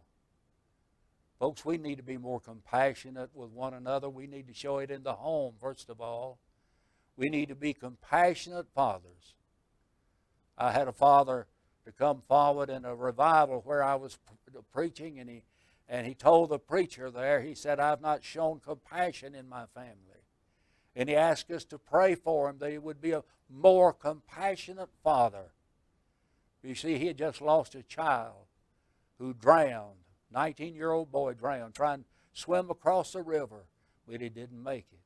Folks, 1.39 1.63
we 1.63 1.77
need 1.77 1.97
to 1.97 2.03
be 2.03 2.17
more 2.17 2.41
compassionate 2.41 3.29
with 3.35 3.51
one 3.51 3.75
another. 3.75 4.09
We 4.09 4.27
need 4.27 4.49
to 4.49 4.55
show 4.55 4.79
it 4.79 4.91
in 4.91 5.03
the 5.03 5.13
home, 5.13 5.57
first 5.61 5.91
of 5.91 6.01
all. 6.01 6.39
We 7.19 7.29
need 7.29 7.51
to 7.51 7.55
be 7.55 7.75
compassionate 7.75 8.69
fathers. 8.75 9.35
I 10.57 10.73
had 10.73 10.89
a 10.89 10.93
father 10.93 11.49
to 11.85 11.93
come 11.93 12.23
forward 12.27 12.71
in 12.71 12.87
a 12.87 12.97
revival 12.97 13.61
where 13.63 13.85
I 13.85 13.97
was 13.97 14.17
preaching, 14.73 15.19
and 15.21 15.29
he 15.29 15.43
and 15.89 16.07
he 16.07 16.15
told 16.15 16.51
the 16.51 16.59
preacher 16.59 17.11
there, 17.11 17.43
he 17.43 17.55
said, 17.55 17.79
I've 17.79 18.01
not 18.01 18.25
shown 18.25 18.61
compassion 18.61 19.35
in 19.35 19.49
my 19.49 19.67
family. 19.75 19.99
And 20.97 21.09
he 21.09 21.17
asked 21.17 21.51
us 21.51 21.65
to 21.67 21.79
pray 21.79 22.15
for 22.15 22.49
him 22.49 22.59
that 22.59 22.71
he 22.71 22.79
would 22.79 23.01
be 23.01 23.13
a 23.13 23.25
more 23.51 23.93
compassionate 23.93 24.91
father. 25.03 25.53
You 26.63 26.75
see, 26.75 26.99
he 26.99 27.09
had 27.09 27.19
just 27.19 27.41
lost 27.41 27.75
a 27.75 27.83
child 27.83 28.47
who 29.19 29.35
drowned. 29.35 29.99
19 30.31 30.75
year 30.75 30.91
old 30.91 31.13
boy 31.13 31.35
drowned, 31.35 31.75
trying 31.75 32.01
to 32.01 32.05
swim 32.33 32.71
across 32.71 33.13
the 33.13 33.23
river, 33.23 33.67
but 34.09 34.21
he 34.21 34.29
didn't 34.29 34.63
make 34.63 34.87
it. 34.93 35.01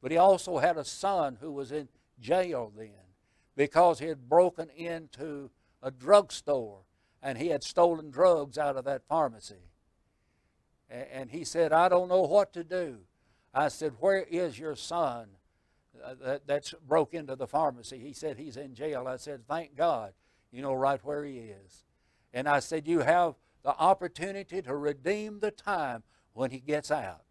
But 0.00 0.12
he 0.12 0.16
also 0.16 0.58
had 0.58 0.76
a 0.76 0.84
son 0.84 1.38
who 1.40 1.52
was 1.52 1.72
in 1.72 1.88
jail 2.20 2.72
then 2.76 2.90
because 3.56 3.98
he 3.98 4.06
had 4.06 4.28
broken 4.28 4.70
into 4.70 5.50
a 5.82 5.90
drugstore 5.90 6.82
and 7.22 7.38
he 7.38 7.48
had 7.48 7.62
stolen 7.62 8.10
drugs 8.10 8.56
out 8.56 8.76
of 8.76 8.84
that 8.84 9.06
pharmacy. 9.08 9.71
And 10.92 11.30
he 11.30 11.44
said, 11.44 11.72
I 11.72 11.88
don't 11.88 12.08
know 12.08 12.22
what 12.22 12.52
to 12.52 12.62
do. 12.62 12.98
I 13.54 13.68
said, 13.68 13.94
Where 13.98 14.22
is 14.22 14.58
your 14.58 14.76
son 14.76 15.28
uh, 16.04 16.14
that, 16.22 16.46
that's 16.46 16.74
broke 16.86 17.14
into 17.14 17.34
the 17.34 17.46
pharmacy? 17.46 17.98
He 17.98 18.12
said, 18.12 18.36
He's 18.36 18.58
in 18.58 18.74
jail. 18.74 19.06
I 19.08 19.16
said, 19.16 19.46
Thank 19.48 19.74
God. 19.74 20.12
You 20.50 20.60
know 20.60 20.74
right 20.74 21.00
where 21.02 21.24
he 21.24 21.38
is. 21.38 21.84
And 22.34 22.46
I 22.46 22.60
said, 22.60 22.86
You 22.86 23.00
have 23.00 23.34
the 23.62 23.74
opportunity 23.78 24.60
to 24.60 24.76
redeem 24.76 25.40
the 25.40 25.50
time 25.50 26.02
when 26.34 26.50
he 26.50 26.58
gets 26.58 26.90
out. 26.90 27.22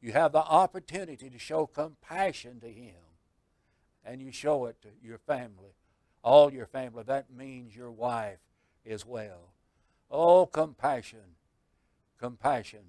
You 0.00 0.12
have 0.12 0.32
the 0.32 0.38
opportunity 0.38 1.30
to 1.30 1.38
show 1.38 1.66
compassion 1.66 2.58
to 2.60 2.68
him. 2.68 2.94
And 4.04 4.20
you 4.20 4.32
show 4.32 4.64
it 4.64 4.80
to 4.82 4.88
your 5.02 5.18
family, 5.18 5.74
all 6.24 6.52
your 6.52 6.66
family. 6.66 7.04
That 7.06 7.30
means 7.30 7.76
your 7.76 7.90
wife 7.90 8.38
as 8.84 9.06
well. 9.06 9.52
Oh, 10.10 10.46
compassion 10.46 11.36
compassion. 12.20 12.84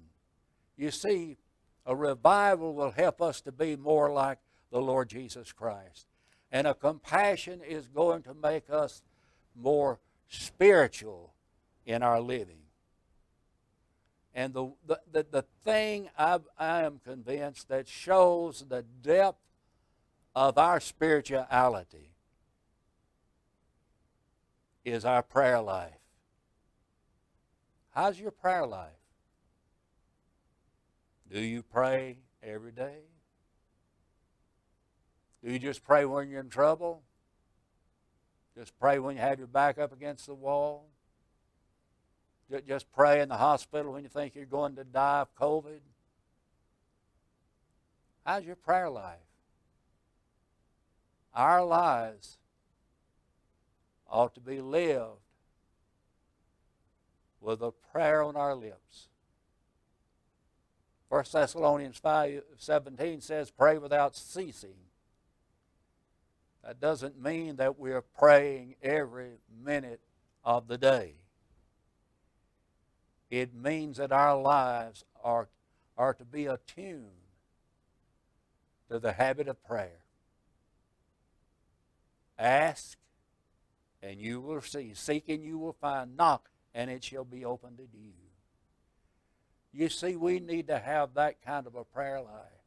You 0.76 0.90
see, 0.90 1.38
a 1.86 1.96
revival 1.96 2.74
will 2.74 2.92
help 2.92 3.20
us 3.20 3.40
to 3.42 3.52
be 3.52 3.76
more 3.76 4.12
like 4.12 4.38
the 4.70 4.80
Lord 4.80 5.08
Jesus 5.08 5.52
Christ. 5.52 6.06
And 6.52 6.66
a 6.66 6.74
compassion 6.74 7.60
is 7.66 7.88
going 7.88 8.22
to 8.22 8.34
make 8.34 8.68
us 8.70 9.02
more 9.56 9.98
spiritual 10.28 11.34
in 11.86 12.02
our 12.02 12.20
living. 12.20 12.58
And 14.34 14.54
the, 14.54 14.72
the, 14.86 15.00
the, 15.10 15.26
the 15.30 15.44
thing 15.64 16.08
I, 16.18 16.38
I 16.58 16.82
am 16.82 17.00
convinced 17.04 17.68
that 17.68 17.88
shows 17.88 18.64
the 18.68 18.82
depth 18.82 19.38
of 20.34 20.56
our 20.56 20.80
spirituality 20.80 22.12
is 24.84 25.04
our 25.04 25.22
prayer 25.22 25.60
life. 25.60 25.92
How's 27.90 28.18
your 28.18 28.30
prayer 28.30 28.66
life? 28.66 29.01
Do 31.32 31.40
you 31.40 31.62
pray 31.62 32.18
every 32.42 32.72
day? 32.72 32.98
Do 35.42 35.50
you 35.50 35.58
just 35.58 35.82
pray 35.82 36.04
when 36.04 36.28
you're 36.28 36.40
in 36.40 36.50
trouble? 36.50 37.02
Just 38.54 38.78
pray 38.78 38.98
when 38.98 39.16
you 39.16 39.22
have 39.22 39.38
your 39.38 39.46
back 39.46 39.78
up 39.78 39.94
against 39.94 40.26
the 40.26 40.34
wall? 40.34 40.88
Just 42.68 42.92
pray 42.92 43.22
in 43.22 43.30
the 43.30 43.38
hospital 43.38 43.94
when 43.94 44.02
you 44.02 44.10
think 44.10 44.34
you're 44.34 44.44
going 44.44 44.76
to 44.76 44.84
die 44.84 45.20
of 45.20 45.34
COVID? 45.34 45.80
How's 48.26 48.44
your 48.44 48.56
prayer 48.56 48.90
life? 48.90 49.16
Our 51.34 51.64
lives 51.64 52.36
ought 54.06 54.34
to 54.34 54.40
be 54.40 54.60
lived 54.60 55.22
with 57.40 57.62
a 57.62 57.72
prayer 57.72 58.22
on 58.22 58.36
our 58.36 58.54
lips. 58.54 59.08
1 61.12 61.24
Thessalonians 61.30 61.98
5 61.98 62.42
17 62.56 63.20
says, 63.20 63.50
Pray 63.50 63.76
without 63.76 64.16
ceasing. 64.16 64.76
That 66.64 66.80
doesn't 66.80 67.22
mean 67.22 67.56
that 67.56 67.78
we're 67.78 68.00
praying 68.00 68.76
every 68.82 69.32
minute 69.62 70.00
of 70.42 70.68
the 70.68 70.78
day. 70.78 71.16
It 73.30 73.54
means 73.54 73.98
that 73.98 74.10
our 74.10 74.40
lives 74.40 75.04
are, 75.22 75.50
are 75.98 76.14
to 76.14 76.24
be 76.24 76.46
attuned 76.46 77.10
to 78.90 78.98
the 78.98 79.12
habit 79.12 79.48
of 79.48 79.62
prayer. 79.62 80.04
Ask, 82.38 82.96
and 84.02 84.18
you 84.18 84.40
will 84.40 84.54
receive. 84.54 84.96
Seek, 84.96 85.28
and 85.28 85.44
you 85.44 85.58
will 85.58 85.76
find. 85.78 86.16
Knock, 86.16 86.48
and 86.74 86.90
it 86.90 87.04
shall 87.04 87.24
be 87.24 87.44
opened 87.44 87.76
to 87.76 87.86
you. 87.92 88.21
You 89.72 89.88
see, 89.88 90.16
we 90.16 90.38
need 90.38 90.66
to 90.68 90.78
have 90.78 91.14
that 91.14 91.42
kind 91.42 91.66
of 91.66 91.74
a 91.74 91.84
prayer 91.84 92.20
life. 92.20 92.62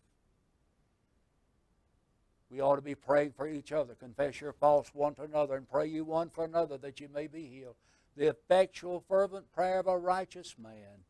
We 2.50 2.62
ought 2.62 2.78
to 2.78 2.82
be 2.82 2.96
praying 2.96 3.34
for 3.36 3.48
each 3.48 3.72
other. 3.72 3.96
Confess 3.96 4.42
your 4.42 4.54
faults 4.54 4.92
one 4.94 5.16
to 5.16 5.24
another 5.24 5.56
and 5.56 5.70
pray 5.70 5.88
you 5.88 6.04
one 6.04 6.30
for 6.30 6.46
another 6.46 6.78
that 6.78 7.00
you 7.00 7.10
may 7.14 7.28
be 7.28 7.46
healed. 7.46 7.76
The 8.16 8.30
effectual, 8.30 9.04
fervent 9.08 9.52
prayer 9.52 9.80
of 9.80 9.88
a 9.88 9.98
righteous 9.98 10.56
man 10.58 11.04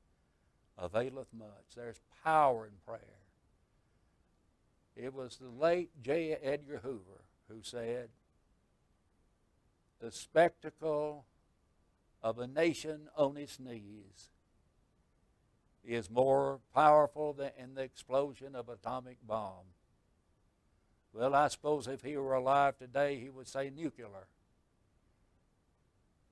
availeth 0.78 1.28
much. 1.38 1.76
There's 1.76 2.00
power 2.24 2.66
in 2.66 2.74
prayer. 2.86 3.00
It 4.96 5.14
was 5.14 5.38
the 5.38 5.50
late 5.50 5.92
J. 6.02 6.38
Edgar 6.42 6.80
Hoover 6.84 7.26
who 7.50 7.62
said, 7.62 8.10
The 10.00 10.12
spectacle 10.12 11.26
of 12.24 12.40
a 12.40 12.48
nation 12.48 13.10
on 13.16 13.38
its 13.38 13.60
knees 13.60 14.32
is 15.86 16.10
more 16.10 16.60
powerful 16.74 17.34
than 17.34 17.76
the 17.76 17.82
explosion 17.82 18.56
of 18.56 18.70
atomic 18.70 19.18
bomb. 19.26 19.66
Well, 21.14 21.34
I 21.34 21.48
suppose 21.48 21.88
if 21.88 22.02
he 22.02 22.18
were 22.18 22.34
alive 22.34 22.78
today, 22.78 23.20
he 23.20 23.30
would 23.30 23.48
say 23.48 23.72
nuclear. 23.74 24.28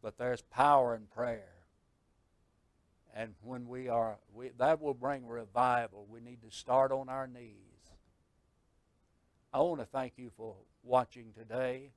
But 0.01 0.17
there's 0.17 0.41
power 0.41 0.95
in 0.95 1.03
prayer. 1.05 1.53
And 3.15 3.35
when 3.43 3.67
we 3.67 3.87
are, 3.87 4.17
we, 4.33 4.49
that 4.57 4.81
will 4.81 4.93
bring 4.93 5.27
revival. 5.27 6.05
We 6.09 6.19
need 6.19 6.41
to 6.41 6.51
start 6.51 6.91
on 6.91 7.07
our 7.07 7.27
knees. 7.27 7.53
I 9.53 9.59
want 9.59 9.79
to 9.79 9.85
thank 9.85 10.13
you 10.17 10.31
for 10.35 10.55
watching 10.83 11.31
today. 11.37 11.91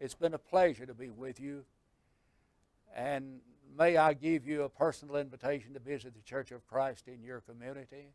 It's 0.00 0.14
been 0.14 0.34
a 0.34 0.38
pleasure 0.38 0.86
to 0.86 0.94
be 0.94 1.10
with 1.10 1.38
you. 1.38 1.64
And 2.96 3.40
may 3.76 3.96
I 3.96 4.14
give 4.14 4.46
you 4.46 4.62
a 4.62 4.68
personal 4.68 5.16
invitation 5.16 5.74
to 5.74 5.80
visit 5.80 6.14
the 6.14 6.22
Church 6.22 6.52
of 6.52 6.66
Christ 6.66 7.08
in 7.08 7.22
your 7.22 7.40
community. 7.40 8.12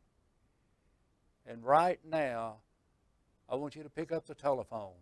And 1.45 1.63
right 1.63 1.99
now, 2.09 2.57
I 3.49 3.55
want 3.55 3.75
you 3.75 3.83
to 3.83 3.89
pick 3.89 4.11
up 4.11 4.27
the 4.27 4.35
telephone. 4.35 4.99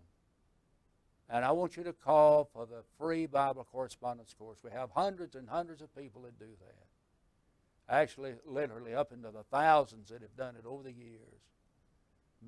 And 1.30 1.44
I 1.44 1.52
want 1.52 1.76
you 1.76 1.84
to 1.84 1.94
call 1.94 2.48
for 2.54 2.66
the 2.66 2.84
free 3.00 3.26
Bible 3.26 3.68
correspondence 3.72 4.36
course. 4.38 4.60
We 4.64 4.72
have 4.72 4.92
hundreds 4.92 5.36
and 5.36 5.50
hundreds 5.50 5.82
of 5.82 5.96
people 5.96 6.22
that 6.22 6.38
do 6.38 6.46
that. 6.46 7.94
Actually, 7.94 8.34
literally 8.46 8.94
up 8.94 9.12
into 9.12 9.32
the 9.32 9.44
thousands 9.52 10.10
that 10.10 10.22
have 10.22 10.36
done 10.38 10.56
it 10.56 10.66
over 10.68 10.84
the 10.84 10.92
years. 10.92 11.42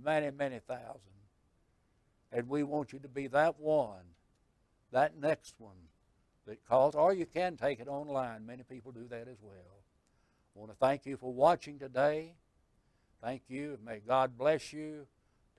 Many, 0.03 0.29
many 0.29 0.59
thousands. 0.59 1.01
And 2.31 2.47
we 2.49 2.63
want 2.63 2.93
you 2.93 2.99
to 2.99 3.07
be 3.07 3.27
that 3.27 3.59
one, 3.59 4.03
that 4.91 5.19
next 5.19 5.55
one 5.57 5.75
that 6.47 6.65
calls, 6.67 6.95
or 6.95 7.13
you 7.13 7.25
can 7.25 7.55
take 7.55 7.79
it 7.79 7.87
online. 7.87 8.45
Many 8.45 8.63
people 8.63 8.91
do 8.91 9.05
that 9.09 9.27
as 9.27 9.37
well. 9.41 9.83
I 10.55 10.59
want 10.59 10.71
to 10.71 10.77
thank 10.77 11.05
you 11.05 11.17
for 11.17 11.31
watching 11.31 11.77
today. 11.77 12.33
Thank 13.21 13.43
you. 13.47 13.77
May 13.85 13.99
God 13.99 14.37
bless 14.37 14.73
you. 14.73 15.05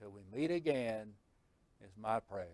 Till 0.01 0.11
we 0.11 0.20
meet 0.37 0.51
again 0.51 1.12
is 1.85 1.90
my 2.01 2.20
prayer. 2.20 2.46